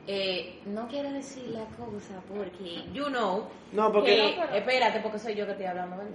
[0.07, 4.35] eh, no quieres decir la cosa porque, you know, No, porque...
[4.51, 6.11] que- espérate, porque soy yo que estoy hablando, ¿verdad?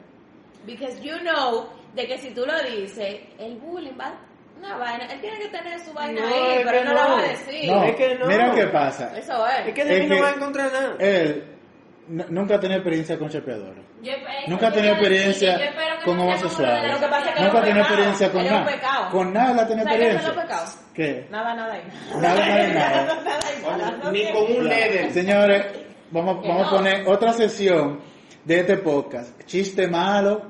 [0.67, 4.15] Because you know de que si tú lo dices, el bullying va
[4.59, 7.15] una vaina, él tiene que tener su vaina No, ahí, pero que no, la no.
[7.17, 7.71] va a decir.
[7.71, 8.27] No, Es que no.
[8.27, 9.17] mira qué pasa.
[9.19, 9.67] Eso es.
[9.69, 10.95] Es que de Es mí no que- va a encontrar nada.
[11.01, 11.54] Él
[12.09, 13.85] nunca ha tenido experiencia con chapeadores.
[14.03, 15.59] Yo, eh, Nunca ha yo tenido experiencia
[16.05, 16.93] con homosexuales.
[16.93, 19.09] Nunca un tenido experiencia con nada.
[19.11, 20.85] Con nada ha tenido ¿Sabes qué es experiencia.
[20.95, 21.27] ¿Qué?
[21.31, 21.83] Nada, nada ahí.
[22.21, 23.17] Nada, nada,
[23.79, 24.11] nada.
[24.13, 25.13] Ni con un leder.
[25.13, 25.67] Señores,
[26.11, 28.01] vamos, vamos a poner otra sesión
[28.45, 29.41] de este podcast.
[29.47, 30.43] Chiste malo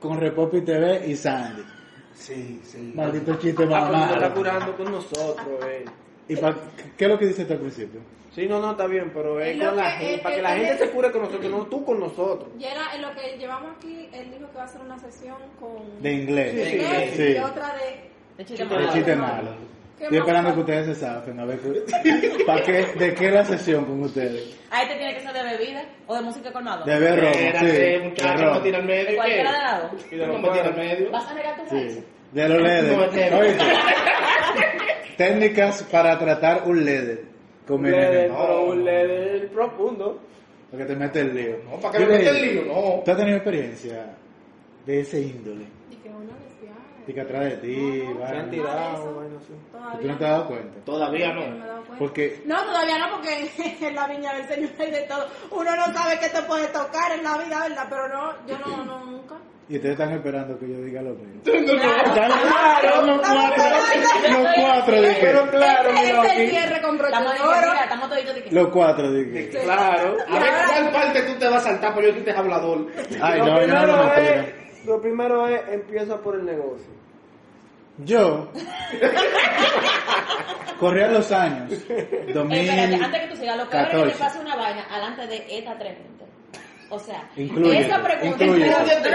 [0.00, 1.62] con Repopi TV y Sandy.
[2.14, 2.92] Sí, sí.
[2.94, 4.34] Maldito chiste no está malo.
[4.34, 5.84] curando con nosotros, eh.
[6.28, 6.56] ¿Y pa-
[6.96, 8.00] qué es lo que dice hasta al principio?
[8.34, 10.78] Sí, no, no, está bien, pero es con la que- gente, para que la gente
[10.78, 12.48] se cure con nosotros, no tú con nosotros.
[12.58, 15.36] Y era en lo que llevamos aquí, él dijo que va a hacer una sesión
[15.58, 16.54] con De inglés.
[16.54, 17.22] de Sí, inglés sí.
[17.32, 18.10] y otra de...
[18.36, 18.92] De chiste De De malo.
[18.92, 19.50] chiste malo.
[19.96, 21.40] ¿Qué Estoy esperando que ustedes se zafen.
[21.40, 24.54] A ver, qué- ¿para qué, ¿de qué es la sesión con ustedes?
[24.70, 26.84] Ahí te tiene que ser de bebida o de música colmado.
[26.84, 27.38] De ver romo, sí.
[27.46, 28.54] Espérate, de muchacho, romo.
[28.56, 29.12] no tira al medio.
[29.12, 29.90] ¿y Cualquiera de lado.
[30.10, 31.10] Y de no me tira al medio.
[31.10, 31.92] ¿Vas a negar tu país?
[31.94, 32.92] Sí, de los LEDs.
[32.96, 33.38] No, es negro.
[33.38, 33.64] Oíste.
[35.16, 37.18] Técnicas para tratar un LED
[37.66, 38.38] con Un leder, veneno.
[38.40, 40.20] pero un leder profundo.
[40.70, 41.56] Para que te mete el lío.
[41.64, 43.02] No, para que me mete el lío, no.
[43.04, 44.14] ¿Tú has tenido experiencia
[44.84, 45.64] de ese índole?
[45.90, 46.32] Y que una.
[47.08, 49.52] Y que atrás de ti, No, no, han tirado, bueno, sí.
[49.54, 50.80] ¿Y Todavía tú no te has dado cuenta?
[50.84, 51.66] Todavía Yo no me he no.
[51.66, 51.98] dado cuenta.
[52.00, 53.50] Porque No, todavía no, porque
[53.86, 55.26] en la viña del Señor hay de todo.
[55.52, 57.86] Uno no sabe qué te puede tocar en la vida, ¿verdad?
[57.88, 59.36] Pero no, yo no, no, nunca.
[59.68, 61.40] Y ustedes están esperando que yo diga lo mío.
[62.14, 63.06] Claro.
[63.06, 63.64] Los cuatro,
[64.30, 65.18] los cuatro dije.
[65.20, 66.50] Pero claro, Este mira es el aquí.
[66.50, 68.08] cierre con broche Estamos de oro.
[68.08, 68.50] toditos de que...
[68.54, 69.48] Los cuatro dije.
[69.64, 70.16] Claro.
[70.28, 72.86] A ver cuál parte tú te vas a saltar, porque yo tú te es hablador.
[73.20, 74.46] Ay, no, yo no primero
[74.86, 76.86] lo primero es, empieza por el negocio.
[77.98, 78.50] Yo
[80.78, 84.12] corría los años Eh, espérate, antes que tú sigas, lo peor es que 2014.
[84.12, 86.25] te pase una vaina alante de esta tres gente.
[86.88, 88.36] O sea, Inclúyete, esa pregunta.
[88.38, 88.58] Pero, no,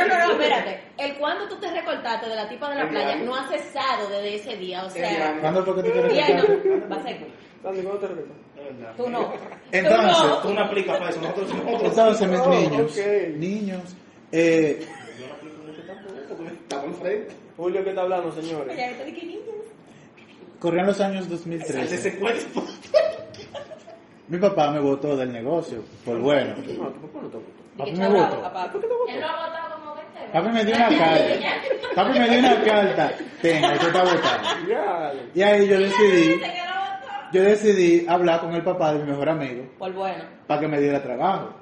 [0.07, 0.79] no, no, espérate.
[0.97, 4.35] El cuándo tú te recortaste de la tipa de la playa no ha cesado desde
[4.35, 4.83] ese día.
[4.83, 6.49] O sea, ¿Cuándo fue que tú ahí contar?
[6.65, 7.17] no, va a ser
[7.63, 8.95] ¿cómo te recuerdas?
[8.97, 9.33] Tú no.
[9.71, 10.37] Entonces, tú no.
[10.41, 11.81] Tú no aplicas para eso, nosotros nosotros.
[11.83, 13.37] Entonces, mis Oh, niños, ok.
[13.37, 13.95] niños,
[14.31, 14.85] eh,
[15.19, 17.35] Yo no aplico tampoco, estamos enfrente.
[17.57, 18.77] Julio, ¿qué está hablando, señores?
[18.77, 19.43] Ya, esto de que niños.
[20.59, 21.95] corrían los años Sal de 2013.
[21.95, 22.63] ese cuerpo.
[24.27, 26.55] Mi papá me votó del negocio, por bueno.
[26.55, 27.37] No, tu papá no te.
[27.77, 28.41] Papi me votó.
[28.41, 28.71] papá.
[29.07, 31.33] Él lo ha votado como 20 Papi me dio una carta.
[31.95, 33.11] Papi me dio una carta.
[33.41, 34.67] Tenga, esto está votado.
[34.67, 35.13] Ya.
[35.33, 36.41] Y ahí yo decidí,
[37.33, 40.23] yo decidí hablar con el papá de mi mejor amigo Por bueno.
[40.47, 41.53] para que me diera trabajo.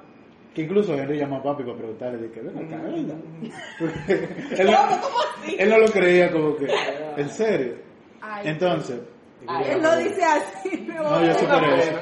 [0.54, 3.14] Que incluso Henry llamó a papi para preguntarle de que ven acá, ¿verdad?
[3.78, 4.28] Porque
[4.62, 4.78] él, no,
[5.58, 6.66] él no lo creía como que,
[7.16, 7.76] en serio.
[8.20, 9.00] Ay, Entonces,
[9.46, 10.76] Ay, él lo dice así.
[10.88, 11.98] me no, yo superé eso.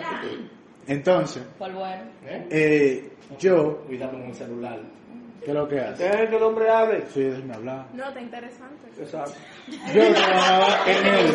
[0.86, 2.02] Entonces, Por bueno.
[2.24, 3.10] ¿Eh?
[3.38, 4.78] Yo, Cuidado con el celular.
[5.44, 6.04] ¿qué es lo que hace?
[6.04, 7.04] Dejen que el hombre hable.
[7.12, 7.86] Sí, déjeme hablar.
[7.94, 8.88] No, está interesante.
[9.00, 9.32] Exacto.
[9.94, 11.34] Yo trabajaba en él,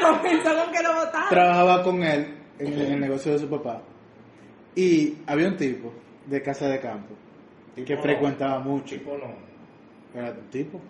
[0.00, 1.28] Comenzó con que lo votaron.
[1.30, 3.80] trabajaba con él en el, en el negocio de su papá.
[4.76, 5.92] Y había un tipo
[6.26, 7.14] de casa de campo
[7.74, 8.02] que Oh.
[8.02, 8.94] frecuentaba mucho.
[8.96, 9.34] Tipo no.
[10.20, 10.80] Era un tipo.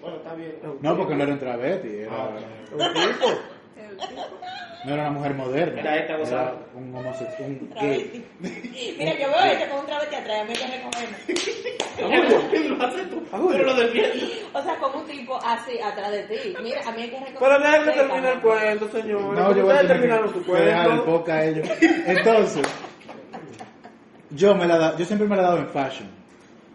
[0.00, 0.56] Bueno, está bien.
[0.80, 2.94] No, porque no era un travesti, Ah, era, ok.
[2.96, 3.26] Un tipo.
[4.84, 5.80] No era una mujer moderna.
[5.80, 6.42] Era esta gozada.
[6.50, 8.26] Era un homosexual, un gay.
[8.98, 12.68] Mira, yo veo este con un travesti atrás, a mí hay que recogerme.
[12.68, 13.22] Lo haces tú.
[13.30, 14.42] Pero lo defiendes.
[14.52, 16.54] O sea, con un tipo así atrás de ti.
[16.62, 17.38] Mira, a mí hay que recogerme.
[17.40, 19.22] Pero dejen que termine el cuento, señor.
[19.34, 21.04] No, yo voy a terminaron su que dejar el cuento.
[21.04, 21.68] poca a ellos.
[22.06, 22.66] Entonces,
[24.30, 26.08] yo me la da, yo siempre me la he dado en fashion.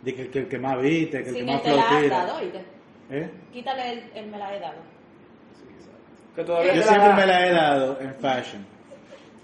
[0.01, 2.09] De que, el que más viste, que el que más el te la has flow
[2.09, 2.35] dado, tira.
[2.35, 2.61] oíste.
[3.09, 3.29] ¿Eh?
[3.51, 4.77] Quítale el, el me la he dado.
[6.37, 8.63] Que todavía Yo siempre me la he dado en fashion.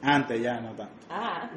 [0.03, 0.93] Antes ya no tanto.
[1.09, 1.49] Ah.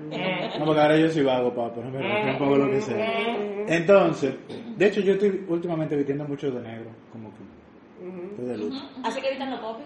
[0.59, 3.37] No, porque ahora yo soy vago, papá, no me pongo lo que sea.
[3.69, 4.35] Entonces,
[4.77, 8.77] de hecho yo estoy últimamente vistiendo mucho de negro, como que de luto.
[9.05, 9.85] Así que evitan los popis.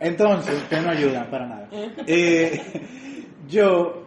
[0.00, 1.68] Entonces, ustedes no ayudan para nada.
[2.06, 2.60] Eh,
[3.48, 4.04] yo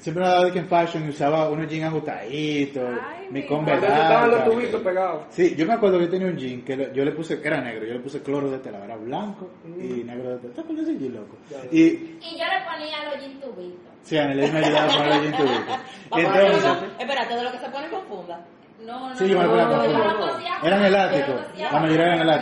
[0.00, 4.30] siempre me daba de que en fashion usaba unos jeans ajustaditos, Ay, mi Converse estaban
[4.30, 5.24] los tubitos pegados.
[5.30, 7.60] Sí, yo me acuerdo que yo tenía un jean que lo- yo le puse, era
[7.60, 10.54] negro, yo le puse cloro de tela, era blanco y negro de tela.
[10.54, 11.36] ¿Te acuerdas ese jean, loco?
[11.70, 13.92] Y, Y yo le ponía los jean tubitos.
[14.02, 15.76] sí, Anel me ayudaba a poner el jean tubitos.
[16.10, 18.44] A entonces, espérate, de lo que se pone con funda.
[18.84, 22.40] No, no, Sí, yo me no, acuerdo no, que cosía Eran la mayoría eran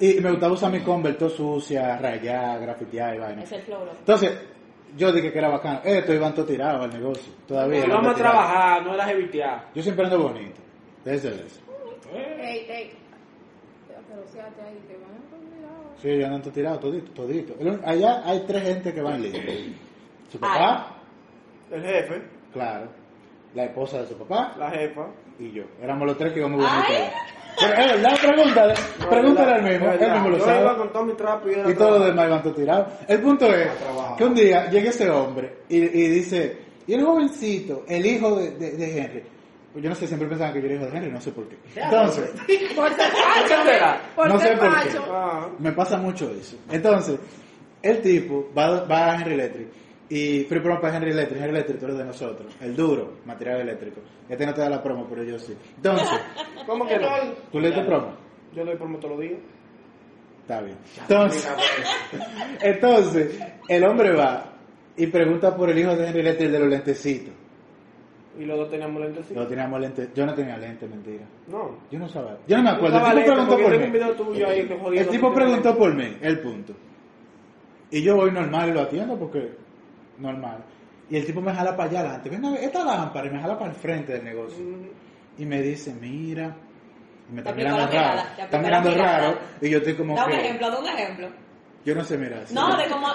[0.00, 3.42] y me gustaba usar mi Converse todo sucia, rayada, grafiteada y vaina.
[3.42, 3.62] Es el.
[4.00, 4.38] Entonces,
[4.96, 5.80] yo dije que era bacano.
[5.84, 7.32] Esto iban todo tirado al negocio.
[7.46, 7.84] Todavía.
[7.84, 9.64] Y iban vamos a trabajar, no era jevitear.
[9.74, 10.60] Yo siempre ando bonito.
[11.04, 11.60] Desde eso.
[12.12, 12.92] Ey, ey.
[13.88, 16.00] Pero ahí, te van a.
[16.00, 17.54] Sí, yo ando todo tirado, todito, todito.
[17.84, 19.74] Allá hay tres gente que van libre.
[20.30, 20.96] Su papá,
[21.70, 22.88] El jefe, claro.
[23.54, 25.08] La esposa de su papá la jefa.
[25.38, 25.64] y yo.
[25.80, 27.33] Éramos los tres que íbamos bonitos.
[27.58, 28.74] Pero es verdad, pregúntale.
[29.00, 29.92] No, Pregúntale es al mismo.
[29.92, 30.60] Él mismo lo Yo sabe.
[30.60, 32.86] iba con todo mi trapo y todo lo demás iban todo tirado.
[33.08, 33.68] El punto es
[34.16, 38.50] que un día llega ese hombre y, y dice, y el jovencito, el hijo de,
[38.52, 39.22] de- de Henry,
[39.72, 41.48] pues yo no sé, siempre pensaban que yo era hijo de Henry, no sé por
[41.48, 41.56] qué.
[41.76, 42.30] Entonces,
[42.76, 43.16] Por ser ¿Qué
[43.48, 43.64] facho.
[43.64, 44.00] será?
[44.14, 44.98] Por No sé por qué.
[45.10, 46.56] Ah, me pasa mucho eso.
[46.70, 47.18] Entonces,
[47.82, 49.68] el tipo va, va a Henry Electric
[50.08, 53.60] y free promo para Henry Electric, Henry Electric tú eres de nosotros, el duro, material
[53.60, 54.00] eléctrico.
[54.28, 55.56] Este no te da la promo, pero yo sí.
[55.76, 56.08] Entonces,
[56.66, 57.08] ¿Cómo que no?
[57.50, 58.12] ¿tú le das promo?
[58.54, 59.40] Yo doy promo todos los días.
[60.42, 60.76] Está bien.
[61.00, 61.48] Entonces,
[62.60, 64.52] entonces, el hombre va
[64.96, 67.34] y pregunta por el hijo de Henry Electric de los lentecitos.
[68.38, 69.30] Y los dos teníamos lentes.
[69.30, 71.24] No teníamos lentes, yo no tenía lentes, mentira.
[71.46, 71.78] No.
[71.90, 72.36] Yo no sabía.
[72.46, 72.96] Yo no me acuerdo.
[72.96, 74.42] Usaba El tipo preguntó por mí.
[74.42, 76.74] ahí El tipo preguntó por mí, el punto.
[77.90, 79.63] Y yo voy normal y lo atiendo porque
[80.18, 80.64] normal.
[81.10, 82.30] Y el tipo me jala para allá adelante.
[82.30, 84.64] Venga, esta lámpara y me jala para el frente del negocio.
[84.64, 84.88] Mm,
[85.42, 86.56] Y me dice, mira.
[87.30, 88.22] Y me está mirando raro.
[88.38, 89.38] Está mirando raro.
[89.60, 90.36] Y yo estoy como Da un que.
[90.38, 91.28] ejemplo, da un ejemplo.
[91.84, 92.40] Yo no sé mirar.
[92.44, 92.54] así.
[92.54, 93.06] No, de cómo.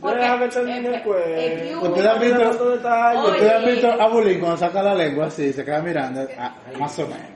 [0.00, 0.24] Porque.
[0.24, 1.18] El eh, cuento.
[1.18, 5.64] eh, Ustedes han visto, ustedes han visto a Bulín cuando saca la lengua así, se
[5.64, 7.30] queda mirando, ah, más o menos,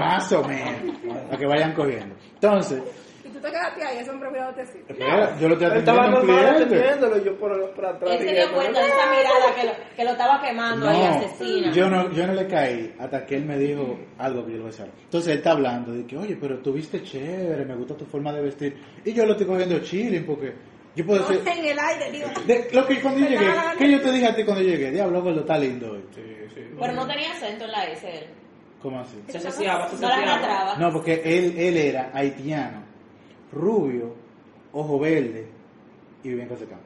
[0.00, 2.14] más o menos, para que vayan cogiendo.
[2.34, 2.82] Entonces,
[3.32, 4.78] tú te quedaste ahí, ese hombre mirándote así.
[4.86, 8.10] espera, yo lo estoy atendiendo estaba normal atendiéndolo y yo por, por atrás.
[8.12, 11.72] Él se dio cuenta de esa mirada que lo, que lo estaba quemando ahí, asesina.
[11.72, 14.62] yo no, yo no le caí hasta que él me dijo algo que yo le
[14.64, 14.92] voy a decir.
[15.04, 18.32] Entonces él está hablando de que, oye, pero tú viste chévere, me gusta tu forma
[18.32, 18.76] de vestir.
[19.04, 20.54] Y yo lo estoy cogiendo chilling porque
[20.94, 21.42] yo puedo decir...
[21.48, 22.28] En el aire, digo.
[22.46, 23.46] De, lo que cuando yo llegué.
[23.78, 24.90] ¿qué yo te dije a ti cuando llegué?
[24.90, 26.04] Diablo, gordo, está lindo hoy.
[26.78, 28.26] Pero no tenía acento en la S él.
[28.82, 29.16] ¿Cómo así?
[29.28, 30.76] Se ceciaba, se No atraba.
[30.76, 32.82] No, porque él, él era haitiano,
[33.52, 34.14] rubio,
[34.72, 35.46] ojo verde
[36.24, 36.84] y vivía en Casa de Campo.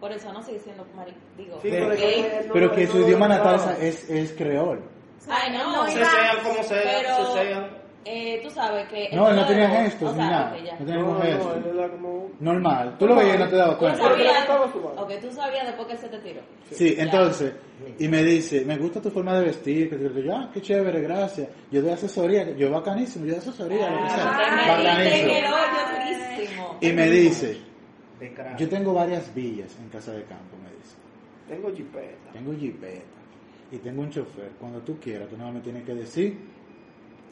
[0.00, 1.12] Por eso no sigue siendo mari...
[1.36, 4.80] Digo, Sí, Pero que no- Pero que su idioma natal es, es creol.
[5.28, 5.76] Ay, no.
[5.84, 7.79] No, Se sean como sea, Pero, se sean.
[8.04, 9.08] Eh, tú sabes que...
[9.14, 10.50] No, él no tenía gestos o ni nada.
[10.50, 11.54] No tenía No, ningún no, gesto.
[11.54, 12.30] él era como...
[12.40, 12.96] Normal.
[12.98, 14.04] Tú lo veías y no te dabas cuenta.
[14.96, 16.40] Ok, tú sabías después que él se te tiró.
[16.70, 17.52] Sí, entonces,
[17.98, 21.48] y me dice, me gusta tu forma de vestir, que yo, ah, qué chévere, gracias.
[21.70, 24.76] Yo doy asesoría, yo bacanísimo, yo doy asesoría, lo que Ah, sea.
[24.76, 25.32] Bacanísimo.
[25.32, 26.76] hoyo durísimo.
[26.80, 27.58] Y me dice,
[28.58, 30.96] yo tengo varias villas en Casa de Campo, me dice.
[31.48, 32.32] Tengo jipeta.
[32.32, 33.02] Tengo jipeta.
[33.72, 34.50] y tengo un chofer.
[34.58, 36.36] Cuando tú quieras, tú nada más me tienes que decir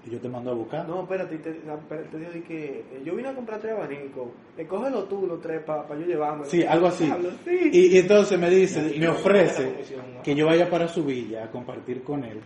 [0.07, 0.89] y yo te mando a buscar.
[0.89, 4.29] No, espérate, te, te, espérate, te digo que eh, yo vine a comprar tres abanicos.
[4.57, 6.45] Eh, cógelo tú los tres para yo llevarme.
[6.47, 7.05] Sí, algo así.
[7.45, 7.71] Sí.
[7.73, 9.63] Y, y entonces me dice, me ofrece
[10.23, 12.41] que yo vaya para su villa a compartir con él,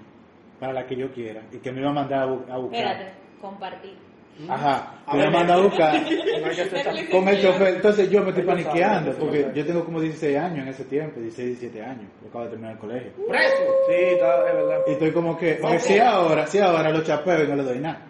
[0.59, 2.81] para la que yo quiera, y que me iba a mandar a, bu- a buscar.
[2.81, 4.12] Espérate, compartir.
[4.49, 7.75] Ajá, me iba a mandar a buscar No con el chofer.
[7.77, 11.61] Entonces yo me estoy paniqueando, porque yo tengo como 16 años en ese tiempo, 16,
[11.61, 13.13] 17 años, yo acabo de terminar el colegio.
[13.29, 13.63] ¡Preso!
[13.89, 14.79] Sí, está, es verdad.
[14.87, 17.79] Y estoy como que, porque si ahora, si ahora lo chapeo y no le doy
[17.79, 18.01] nada.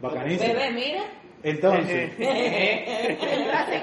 [0.00, 0.52] Bacanísimo.
[0.54, 1.02] Bebé, mira.
[1.42, 2.24] Entonces, Se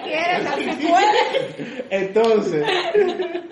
[0.03, 1.85] quiere, se puede.
[1.91, 2.65] entonces,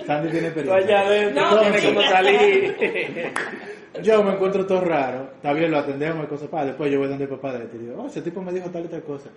[0.07, 1.31] Sandy tiene experiencia.
[1.35, 2.75] No, no tienes pero- como salir.
[4.03, 6.65] Yo me encuentro todo raro, está bien, lo atendemos y cosas para.
[6.65, 8.69] Después yo voy donde el papá de él y digo, oh, ese tipo me dijo
[8.69, 9.29] tal y tal cosa.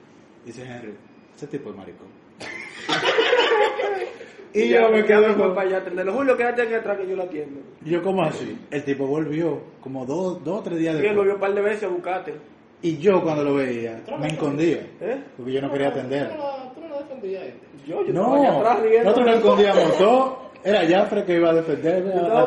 [0.45, 0.95] Dice Henry,
[1.35, 2.09] ese tipo es maricón.
[4.53, 6.13] y yo me quedo con como, para allá atenderlo.
[6.13, 7.61] Julio, quédate aquí atrás que yo lo atiendo.
[7.85, 8.59] y yo como así.
[8.71, 11.17] El tipo volvió como dos, dos o tres días Y él después.
[11.17, 12.35] volvió un par de veces a buscarte.
[12.83, 14.81] Y yo cuando lo veía, me escondía.
[15.01, 15.23] ¿Eh?
[15.37, 16.29] Porque yo no quería atender.
[16.31, 17.87] Tú no, lo defendías a.
[17.87, 19.05] Yo, yo No, atrás riendo.
[19.05, 20.43] nosotros nos escondíamos todo.
[20.65, 22.47] Era Jafre que iba a defenderme, Yo a estaba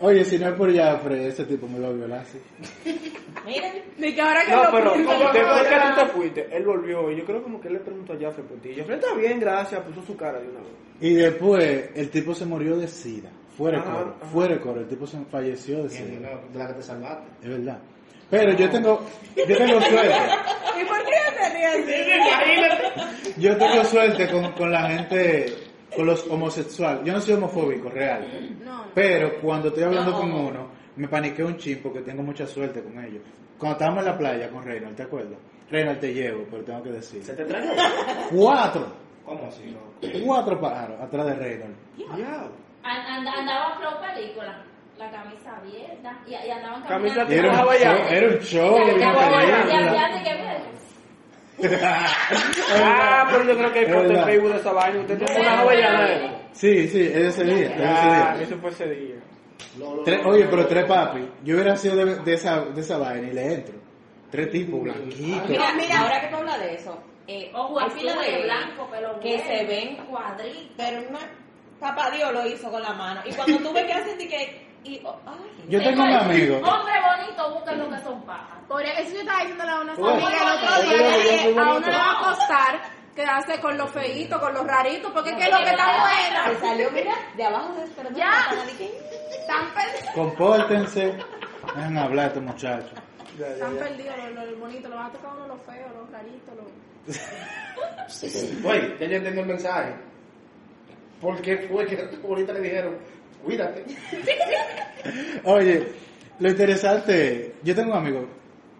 [0.00, 2.24] Oye, si no es por Jafre, ese tipo me iba a violar.
[2.24, 2.38] sí.
[3.46, 3.70] Mira.
[3.98, 7.10] Ni que ahora que No, lo pero pinto, después que tú te fuiste, él volvió
[7.10, 8.74] y yo creo como que él le preguntó a Jafre por ti.
[8.76, 10.70] Jafre está bien, gracias, puso su cara de una vez.
[11.02, 13.28] Y después el tipo se murió de sida.
[13.58, 14.16] Fuera de Ajá, coro.
[14.20, 14.30] ajá.
[14.32, 14.80] Fuera de coro.
[14.80, 16.18] El tipo se falleció de sida.
[16.20, 17.26] no, de la que te salvaste.
[17.42, 17.78] Es verdad.
[18.30, 20.14] Pero yo tengo, yo tengo suerte.
[20.80, 23.36] ¿Y por qué te ríes?
[23.36, 25.46] Yo tengo suerte con, con la gente,
[25.94, 27.04] con los homosexuales.
[27.04, 28.26] Yo no soy homofóbico, real.
[28.64, 28.84] No.
[28.94, 30.20] Pero cuando estoy hablando No.
[30.20, 33.22] con uno, me paniqueo un chin porque tengo mucha suerte con ellos.
[33.58, 35.38] Cuando estábamos en la playa con Reynald, ¿te acuerdas?
[35.70, 37.22] Reynald te llevo, pero tengo que decir.
[37.22, 37.68] ¿Se te trajo?
[38.34, 38.86] Cuatro,
[39.24, 39.76] ¿Cómo así,
[40.24, 41.76] cuatro pájaros atrás de Reynald.
[41.96, 42.48] Ya.
[42.82, 43.78] And- and- andaba
[44.14, 44.64] película.
[44.98, 46.18] La camisa abierta.
[46.26, 47.32] Y, y andaban Camisa caminando.
[47.32, 49.92] Y era un show, era un show, Ya, una ya, ya, película.
[49.94, 50.60] ya, ya, que ver.
[52.82, 54.24] Ah, pero yo creo que hay foto en.
[54.24, 55.00] Facebook de esa vaina.
[55.00, 56.40] Usted tiene una eso.
[56.52, 58.42] Sí, sí, es de ese día, es ese Ah, día.
[58.44, 59.14] eso fue ese día.
[60.04, 63.32] Tres- oye, pero tres papi, yo hubiera sido de, de esa, de esa vaina y
[63.32, 63.74] le entro.
[64.30, 65.48] Tres tipos blanquitos.
[65.48, 69.20] Mira, mira, ahora que tú hablas de eso, eh, Ojo hay pila de blanco, pelo
[69.20, 70.72] que se ven cuadritos.
[70.76, 71.18] pero una
[71.78, 73.20] papá Dios lo hizo con la mano.
[73.24, 76.56] Y cuando tú ves que hacen que y oh, ay, Yo tengo un amigo.
[76.56, 78.58] Hombre bonito, busquen lo que son pajas.
[78.68, 82.12] Por eso yo estaba diciéndole a una amiga el otro día, a uno le va
[82.12, 82.80] a costar
[83.14, 86.60] quedarse con los feitos, con los raritos, porque es que lo que está se bueno,
[86.60, 88.32] salió, mira, de abajo de Ya.
[89.30, 90.14] están perdidos.
[90.14, 91.18] Compórtense.
[91.76, 92.92] Dejen hablar a estos muchachos.
[93.38, 96.10] Ya, ya, Están perdidos los, los bonitos, los van a tocar uno los feos, los
[96.10, 96.66] raritos, los...
[98.64, 99.94] Oye, ya yo entendí el mensaje.
[101.20, 102.98] ¿Por qué fue que ahorita le dijeron,
[103.44, 103.84] cuídate?
[105.44, 105.86] Oye,
[106.38, 108.26] lo interesante, yo tengo un amigo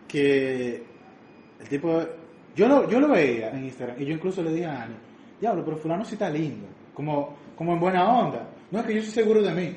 [0.09, 0.83] que
[1.61, 2.03] el tipo,
[2.55, 4.95] yo lo, yo lo veía en Instagram y yo incluso le dije a Ani,
[5.41, 8.49] diablo, pero fulano sí está lindo, como, como en buena onda.
[8.71, 9.77] No es que yo soy seguro de mí.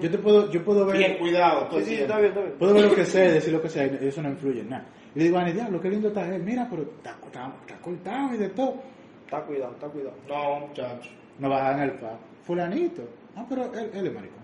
[0.00, 1.68] Yo te puedo, yo puedo ver, Bien, cuidado.
[1.82, 2.54] Sí, está bien, está bien.
[2.56, 4.86] puedo ver lo que sé, decir lo que sea, y eso no influye en nada.
[5.14, 8.34] Y le digo Ani, diablo, qué lindo está él, mira, pero está, está, está cortado
[8.34, 8.76] y de todo.
[9.24, 10.14] Está cuidado, está cuidado.
[10.28, 11.10] No, muchacho.
[11.38, 12.18] No bajan el pa.
[12.44, 13.02] Fulanito.
[13.38, 14.38] Ah, pero él, él es maricón.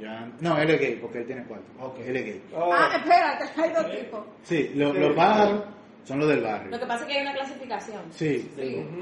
[0.00, 0.30] Ya.
[0.40, 1.66] No, él es gay porque él tiene cuatro.
[1.80, 1.98] Ok.
[2.06, 2.42] Él es gay.
[2.54, 4.20] Oh, Ah, espérate, hay dos tipos.
[4.42, 5.62] Sí, lo- los pájaros
[6.04, 6.70] son los del barrio.
[6.70, 8.02] Lo que pasa es que hay una clasificación.
[8.12, 8.50] Sí.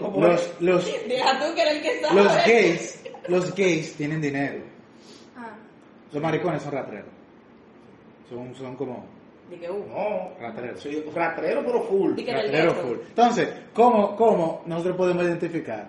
[0.01, 2.15] ¿Cómo Los, los, Deja tú que eres el que sabe.
[2.23, 4.61] los gays, los gays tienen dinero.
[5.37, 5.51] Ah,
[6.13, 7.07] Los maricones son rateros.
[8.29, 9.05] Son, son como
[9.51, 10.81] De que, uh, No, rateros.
[10.81, 12.15] soy ratrero, pero full.
[12.15, 12.75] Di que gueto.
[12.75, 12.99] full.
[13.09, 15.89] Entonces, ¿cómo, ¿cómo nosotros podemos identificar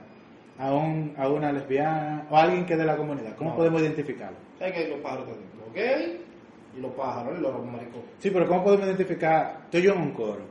[0.60, 3.36] a, un, a una lesbiana o a alguien que es de la comunidad?
[3.38, 3.56] ¿Cómo No.
[3.56, 4.38] podemos identificarlo?
[4.60, 5.28] ¿Sabes que los pájaros?
[5.28, 6.17] Los gays
[6.78, 8.06] y los pájaros y los maricones.
[8.19, 9.58] Sí, pero ¿cómo podemos identificar?
[9.65, 10.41] Estoy yo en un coro.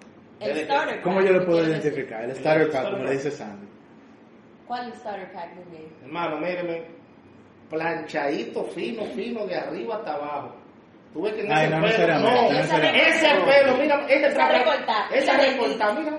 [0.40, 2.24] El ¿Desde starter ¿Cómo yo lo ¿qué puedo identificar?
[2.24, 3.66] El starter pack, starter como le dice Sandy.
[4.66, 5.88] ¿Cuál es el starter pack de un gay?
[6.04, 6.82] Hermano, míreme.
[7.70, 10.54] Planchadito, fino, fino, de arriba hasta abajo.
[11.12, 14.58] Tú ves que en Ay, ese no pelo, no, no ese pelo, mira, Esa traje-
[14.58, 16.18] recortada, esa esa recortada, mírame.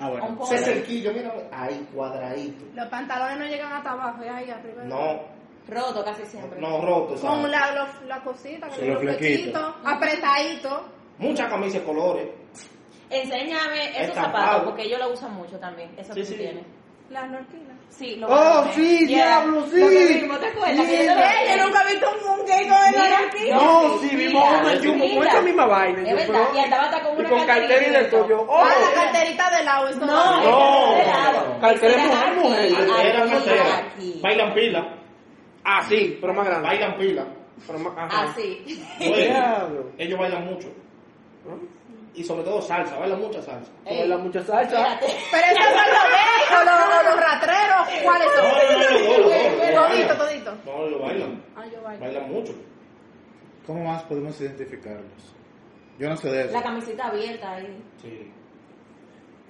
[0.00, 0.38] Ah, bueno.
[0.44, 1.42] Ese cerquillo, mírame.
[1.52, 2.64] Ahí, cuadradito.
[2.74, 4.84] los pantalones no llegan hasta abajo, es ahí arriba.
[4.84, 5.20] No,
[5.68, 6.60] Roto casi siempre.
[6.60, 7.16] no roto.
[7.16, 7.40] ¿sabes?
[7.42, 9.74] Con la, los- la cosita, Sí, los flequitos.
[9.84, 10.82] apretaditos.
[11.18, 12.28] Muchas camisas de colores.
[13.10, 14.44] Enséñame esos Estampado.
[14.46, 15.90] zapatos porque ellos lo usan mucho también.
[15.96, 16.34] Eso Sí, que sí.
[16.34, 16.64] tienes.
[17.10, 17.77] Las norquinas.
[17.90, 19.06] Sí, lo Oh, a sí, poner.
[19.08, 19.80] diablo, sí.
[19.80, 20.86] Lo que vimos, ¿te acuerdas?
[20.86, 21.12] Que yo
[21.56, 23.56] yo nunca he visto un, un gay con el norquina.
[23.56, 26.08] No, sí, vimos uno en Jumbo con esa misma vaina.
[26.08, 28.28] Es verdad, y andaba hasta con y una con cartera y carterita de y.
[28.28, 30.96] Yo, oh, Ah, la carterita de lado, No, No.
[30.96, 31.60] de.
[31.60, 32.70] Cartera Ese mujer,
[33.26, 34.22] mujer.
[34.22, 34.94] Bailan pila.
[35.64, 36.68] Ah, sí, pero más grande.
[36.68, 37.26] Bailan pila.
[37.66, 38.08] Pero más, ajá.
[38.12, 38.84] Ah, sí.
[39.98, 40.68] Ellos bailan mucho.
[42.14, 43.70] Y sobre todo salsa, bailan mucha salsa.
[43.84, 44.76] Ey, Baila mucha salsa.
[44.96, 45.06] espérate.
[45.30, 49.74] Pero esos son los gays o los, los ratreros, ¿cuáles son?
[49.74, 50.18] Todito, bailan.
[50.18, 50.54] todito.
[50.64, 51.44] No, ellos bailan.
[51.56, 52.00] Ah, yo bailo.
[52.04, 52.52] Bailan mucho.
[53.66, 55.34] ¿Cómo más podemos identificarlos?
[55.98, 56.52] Yo no sé de eso.
[56.52, 57.82] La camiseta abierta ahí.
[58.02, 58.32] Sí.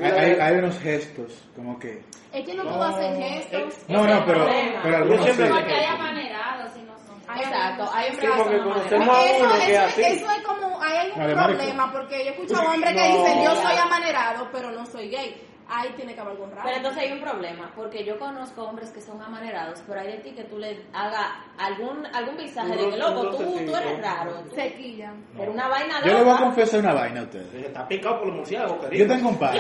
[0.01, 2.03] Hay, hay- hay unos gestos, como que...
[2.33, 3.75] Es que no No, puedo hacer gestos.
[3.89, 4.47] No, no, pero,
[4.83, 5.43] pero algunos sí.
[5.51, 7.37] Porque hay amanerados y no son.
[7.37, 10.03] Exacto, hay Sí, porque conocemos a uno que así.
[10.03, 10.58] eso es como,
[10.89, 11.59] hay algún Vale, marico.
[11.59, 13.17] problema, porque yo escucho a hombres que No.
[13.19, 15.45] dicen, yo soy amanerado, pero no soy gay.
[15.71, 16.63] Ahí tiene que haber algo raro.
[16.65, 20.19] Pero entonces hay un problema, porque yo conozco hombres que son amanerados, pero hay de
[20.21, 21.27] ti que tú le hagas
[21.59, 23.37] algún algún visaje de que, Un loco, tú,
[23.67, 24.33] tú eres raro.
[24.49, 25.23] tú- Se quillan.
[25.37, 27.53] Pero una vaina Yo le voy a confesar una vaina a ustedes.
[27.67, 29.05] Está picado por los murciélagos, querido.
[29.07, 29.57] Yo tengo un pan.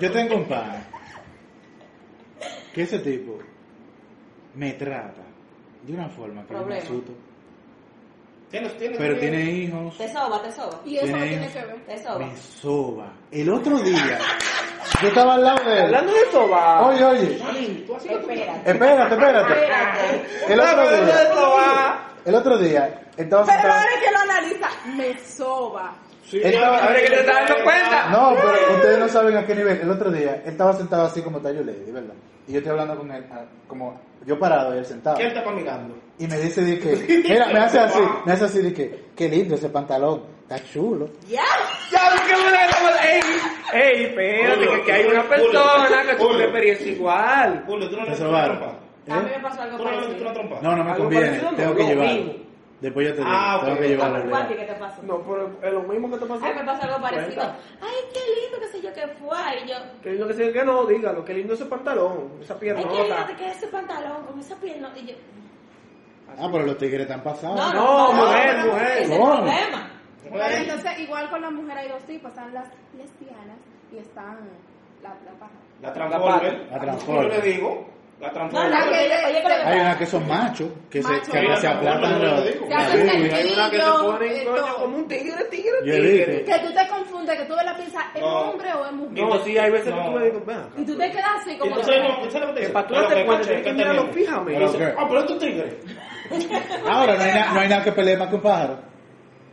[0.00, 0.86] Yo tengo un pan.
[2.74, 3.38] Que ese tipo
[4.54, 5.22] me trata
[5.82, 6.82] de una forma que yo me Problema.
[6.84, 7.12] asusto.
[8.50, 10.80] ¿Tienes, tienes, Pero tiene hijos, Te soba, te soba.
[10.84, 11.86] Y eso no Tiene que ver.
[11.86, 12.18] Te soba.
[12.18, 13.12] me soba.
[13.32, 14.18] El otro día,
[15.02, 15.84] yo estaba al lado de él.
[15.86, 16.86] Hablando de soba.
[16.88, 17.26] Oye, oye,
[17.86, 18.70] tú que Espérate.
[18.70, 20.52] espérate, espérate.
[20.52, 25.94] El otro día, el otro día, estaba Pero ahora que lo analiza, me soba.
[26.26, 28.08] Sí, Estaba- ahora que te estás dando cuenta.
[28.10, 29.80] No, pero ustedes no saben a qué nivel.
[29.80, 32.14] El otro día, él estaba sentado así como Tayo Lady, ¿verdad?
[32.46, 35.16] Y yo estoy hablando con él, ah, como yo parado y él sentado.
[35.16, 35.96] ¿Qué él está mirando?
[36.18, 39.28] Y me dice de que, mira, me hace así, me hace así de que, qué
[39.28, 41.08] lindo ese pantalón, está chulo.
[41.28, 41.42] Ya.
[41.90, 42.64] Ya, qué buena
[43.02, 43.20] Ey,
[43.72, 47.64] ey, espérate, que, que hay una persona que tuvo una experiencia igual.
[47.66, 48.78] Julio, tú no le trompa.
[49.06, 49.36] A mí ¿Eh?
[49.36, 50.32] me pasó algo Tú no le das una parecido.
[50.32, 50.60] trompa.
[50.62, 52.32] No, no me conviene, tengo que mismo.
[52.84, 53.80] Después yo te digo, Ah, tengo ok.
[53.80, 54.16] que llevarlo.
[54.16, 54.48] ¿A ¿verdad?
[54.48, 55.02] ti qué te pasó?
[55.04, 56.44] No, pero es lo mismo que te pasó.
[56.44, 57.34] Ay, me pasó algo parecido.
[57.42, 57.56] Cuenta.
[57.80, 59.38] Ay, qué lindo, qué sé yo, qué fue.
[59.64, 61.24] Y yo, Que lindo que sea que no, dígalo.
[61.24, 64.92] Qué lindo ese pantalón, esa ay, qué lindo te queda ese pantalón con esa pierna.
[64.96, 65.14] Y yo,
[66.38, 67.56] Ah, pero los tigres están pasados.
[67.56, 68.86] no, No, no, mujer, no, mujer.
[68.98, 69.24] Ese es el No.
[69.36, 69.90] problema.
[70.30, 72.30] Pero entonces, igual con la mujer hay dos tipos.
[72.30, 73.56] Están las lesbianas
[73.92, 74.38] y están
[75.02, 75.52] la, la paja.
[75.80, 76.66] La Transformer.
[76.70, 77.22] La Transformer.
[77.32, 77.86] Yo le digo.
[78.20, 81.32] La No, pero Hay unas que son machos, que se, Macho.
[81.32, 82.20] que Mira, se aplatan.
[82.20, 83.36] Se hacen la biblia.
[83.36, 86.44] Hay una que se Yo, pone eh, coño, como un tigre, tigre, tigre.
[86.44, 88.26] Que tú te confundes, que tú ves la piensas, ¿es No.
[88.50, 89.24] hombre o es mujer?
[89.24, 90.06] No, sí, hay veces que No.
[90.06, 90.56] tú me dices, ven.
[90.78, 91.70] Y tú te quedas así como...
[91.72, 94.10] Entonces, no, ¿sabes lo que Que para tú darte que cuenta, tienes que ¿qué mirarlo
[94.10, 94.94] qué.
[94.96, 95.78] Ah, pero es tu tigre.
[96.88, 98.78] Ahora, no hay, na- no hay nada que pelee más que un pájaro.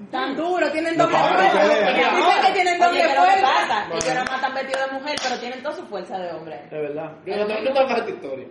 [0.09, 1.63] Tan duro, tienen doble fuerza.
[1.63, 3.41] Dicen que tienen Oye, doble ¿qué que fuerza.
[3.41, 3.85] pasa?
[3.91, 6.59] Ellos nada más están vestidos de mujer, pero tienen toda su fuerza de hombre.
[6.71, 7.11] De verdad.
[7.25, 8.47] Yo no tengo- yo tengo que hacer esta historia.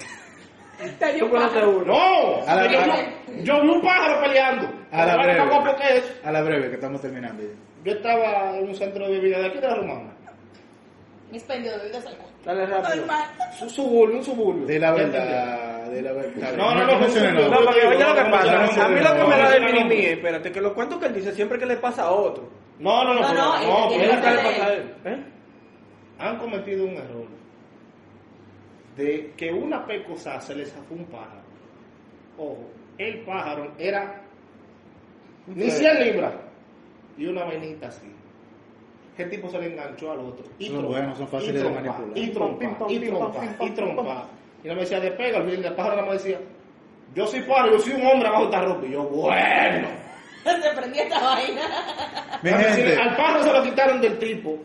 [1.19, 1.85] Tú conoces uno.
[1.85, 2.81] No, A la- yo,
[3.43, 4.71] yo, vi un pájaro peleando.
[4.93, 5.41] A la breve.
[6.25, 7.49] A la breve, que estamos terminando ya.
[7.85, 10.13] Yo estaba en un centro de bebida de aquí de la Romana.
[11.31, 12.27] Mis pendios de vida salgan.
[12.45, 12.97] Dale rápido.
[12.97, 13.25] Normal.
[13.59, 14.67] Su suburbio, un suburbio.
[14.67, 16.53] De la ¿Ya verdad, de la verdad.
[16.57, 18.53] No, no, no, menciones no, No, porque oye lo que No, pasa.
[18.53, 19.91] no, no, A mí no, lo que no, me da no, de no, mí no.
[19.93, 22.49] es, espérate, que lo cuento que él dice siempre que le pasa a otro.
[22.79, 23.21] No, no, no.
[23.21, 24.95] No, pero- no, no, Nunca le pasa a él.
[25.05, 25.25] ¿Eh?
[26.19, 27.27] han cometido un error
[28.97, 31.41] de que una pecosa se le zafó un pájaro.
[32.39, 32.69] Ojo,
[32.99, 34.23] el pájaro era
[35.47, 36.35] ni 100 libras
[37.17, 38.07] y una vainita así.
[39.17, 40.45] ¿Qué tipo se le enganchó al otro?
[40.59, 42.19] Y Son trompa, buenos, son fáciles y de trompa, manipular.
[42.19, 44.03] Y trompa, y trompa, y trompa.
[44.03, 46.39] Y no me decía, despega, el el pájaro más decía,
[47.15, 48.87] yo soy pájaro, yo soy un hombre abajo de esta ropa.
[48.87, 49.89] Y yo, bueno.
[50.45, 51.63] Se prendió esta vaina.
[52.43, 54.59] Mi Al pájaro se lo quitaron del tipo,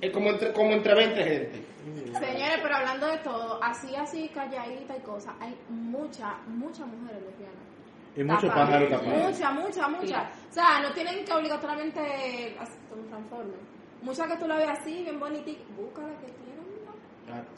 [0.00, 1.64] eh, como entre, como entre 20 gente.
[2.12, 8.16] Señores, pero hablando de todo, así, así, calladita y cosas, hay muchas, muchas mujeres lesbianas.
[8.16, 9.14] y muchos pájaros tapados.
[9.14, 10.38] Muchas, muchas, muchas.
[10.50, 12.00] O sea, no tienen que obligatoriamente
[12.58, 13.54] hacer un transforme.
[14.02, 16.69] Muchas que tú la ves así, bien bonita, búscala que tienen,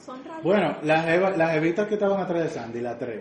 [0.05, 0.43] Son raras.
[0.43, 3.21] Bueno, las, jeva- las evitas que estaban atrás de Sandy, las tres,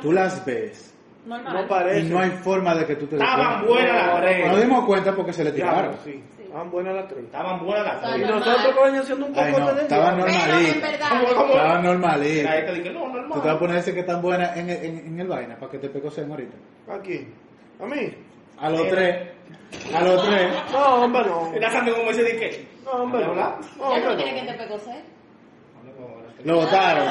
[0.00, 0.92] tú las ves
[1.26, 1.54] Normal.
[1.54, 2.08] No y parece.
[2.08, 4.46] no hay forma de que tú te Estaban buenas las tres.
[4.46, 5.96] Nos dimos cuenta porque se le tiraron.
[6.04, 6.22] Sí.
[6.40, 7.24] Estaban buenas las tres.
[7.24, 8.20] Estaban buenas las Y tres.
[8.30, 8.38] normal.
[8.48, 10.92] nosotros coño haciendo un poco Ay, no, de estaban normalitas.
[10.92, 12.52] Estaban La normalitas.
[12.54, 13.58] gente dice, no, Tú te vas a normal.
[13.58, 16.56] poner ese que están buenas en, en, en el vaina para que te pegocen ahorita.
[16.88, 17.34] ¿A quién?
[17.82, 18.14] ¿A mí?
[18.58, 19.28] A los tres,
[19.94, 20.52] a los tres.
[20.72, 21.52] No, hombre, no.
[21.56, 22.68] Y la gente como dice, ¿de qué?
[22.84, 23.34] No, hombre, no.
[23.34, 24.40] Ya tiene no.
[24.46, 25.02] que te pegó ser.
[26.46, 27.08] Lo votaron.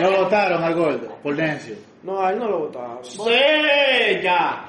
[0.00, 1.74] Lo votaron al gordo por necio.
[2.02, 2.98] No, a él no lo votaba.
[3.02, 4.68] Sí, ya.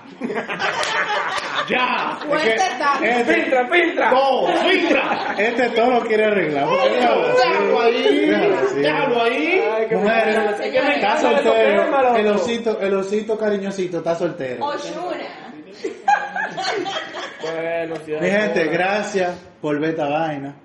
[1.69, 2.17] ya.
[2.25, 2.55] fuerte.
[3.01, 4.11] Este, Filtra, filtra.
[4.11, 5.35] No, filtra.
[5.37, 6.67] este todo lo quiere arreglar.
[6.69, 8.29] déjalo ahí.
[8.75, 9.61] déjalo ahí.
[9.91, 12.15] Mujeres, me- Es que me está soltero.
[12.15, 14.65] El osito, el osito cariñosito está soltero.
[14.65, 15.51] Oshuna.
[17.41, 17.95] Bueno.
[18.21, 20.55] Mi gente, gracias por ver esta vaina.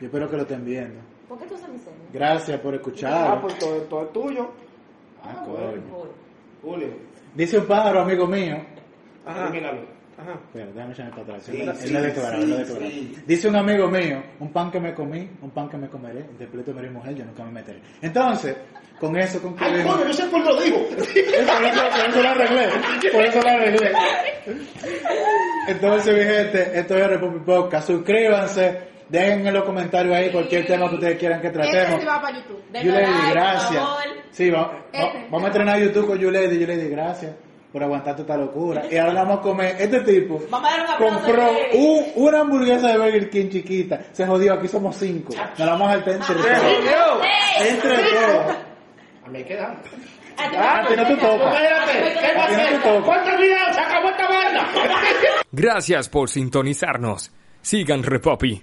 [0.00, 1.13] Yo espero que lo estén viendo.
[1.28, 1.98] ¿Por qué tú usas mi señas?
[2.12, 3.40] Gracias por Ah, escuchar.
[3.40, 4.50] pues todo, todo es tuyo.
[5.22, 5.82] Ah, coño.
[5.90, 6.14] Por-
[6.62, 6.88] Julio,
[7.34, 8.56] Dice un pájaro, amigo mío.
[9.26, 9.44] Ajá.
[9.48, 9.80] elimínalo.
[10.16, 10.32] Ajá.
[10.34, 11.42] Espera, déjame echarme para atrás.
[11.42, 12.86] Sí, él sí, lo declaró, lo sí, declaró.
[12.86, 13.16] sí.
[13.26, 16.46] Dice un amigo mío, un pan que me comí, un pan que me comeré, de
[16.46, 17.80] pleito me mujer, yo nunca me meteré.
[18.00, 18.56] Entonces,
[19.00, 19.94] con eso Ay, concluimos.
[19.96, 20.78] coño, no sé por lo digo.
[20.88, 22.68] Por eso, por eso lo arreglé.
[23.12, 23.92] Por eso lo arreglé.
[25.68, 27.86] Entonces, mi gente, esto es Republic Podcast.
[27.88, 28.93] Suscríbanse.
[29.14, 32.00] Dejen en los comentarios ahí cualquier tema que ustedes quieran que Este tratemos.
[32.00, 32.62] sí va para YouTube.
[32.72, 33.84] Denle Yulady, like, por gracias.
[34.32, 35.18] Sí, va- va- Este.
[35.30, 36.58] vamos a entrenar YouTube con Yulady.
[36.58, 37.32] Yulady, gracias
[37.72, 38.82] por aguantar toda esta locura.
[38.90, 39.76] Y ahora vamos a comer.
[39.78, 44.00] Este tipo Vamos a dar un aplauso compró un- una hamburguesa de Burger King chiquita.
[44.12, 45.32] Se jodió, aquí somos cinco.
[45.34, 46.60] Nos la vamos a saltar entre ¡Se todos.
[46.62, 47.68] jodió!
[47.68, 48.56] Entre todos.
[49.24, 49.76] A mí queda.
[50.36, 50.84] A ti Ah.
[53.04, 54.68] ¿Cuántos videos se acabó esta vaina?
[55.52, 57.32] Gracias por sintonizarnos.
[57.62, 58.62] Sigan Repopi.